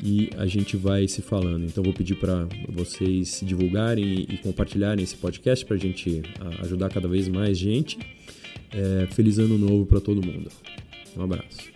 e 0.00 0.30
a 0.36 0.46
gente 0.46 0.76
vai 0.76 1.08
se 1.08 1.20
falando. 1.20 1.64
Então 1.64 1.82
vou 1.82 1.92
pedir 1.92 2.14
para 2.14 2.46
vocês 2.68 3.40
divulgarem 3.42 4.24
e 4.30 4.38
compartilharem 4.38 5.02
esse 5.02 5.16
podcast 5.16 5.66
para 5.66 5.74
a 5.74 5.80
gente 5.80 6.22
ajudar 6.60 6.90
cada 6.90 7.08
vez 7.08 7.26
mais 7.26 7.58
gente. 7.58 7.98
É, 8.70 9.08
feliz 9.10 9.40
ano 9.40 9.58
novo 9.58 9.84
para 9.84 10.00
todo 10.00 10.24
mundo. 10.24 10.48
Um 11.16 11.22
abraço. 11.22 11.71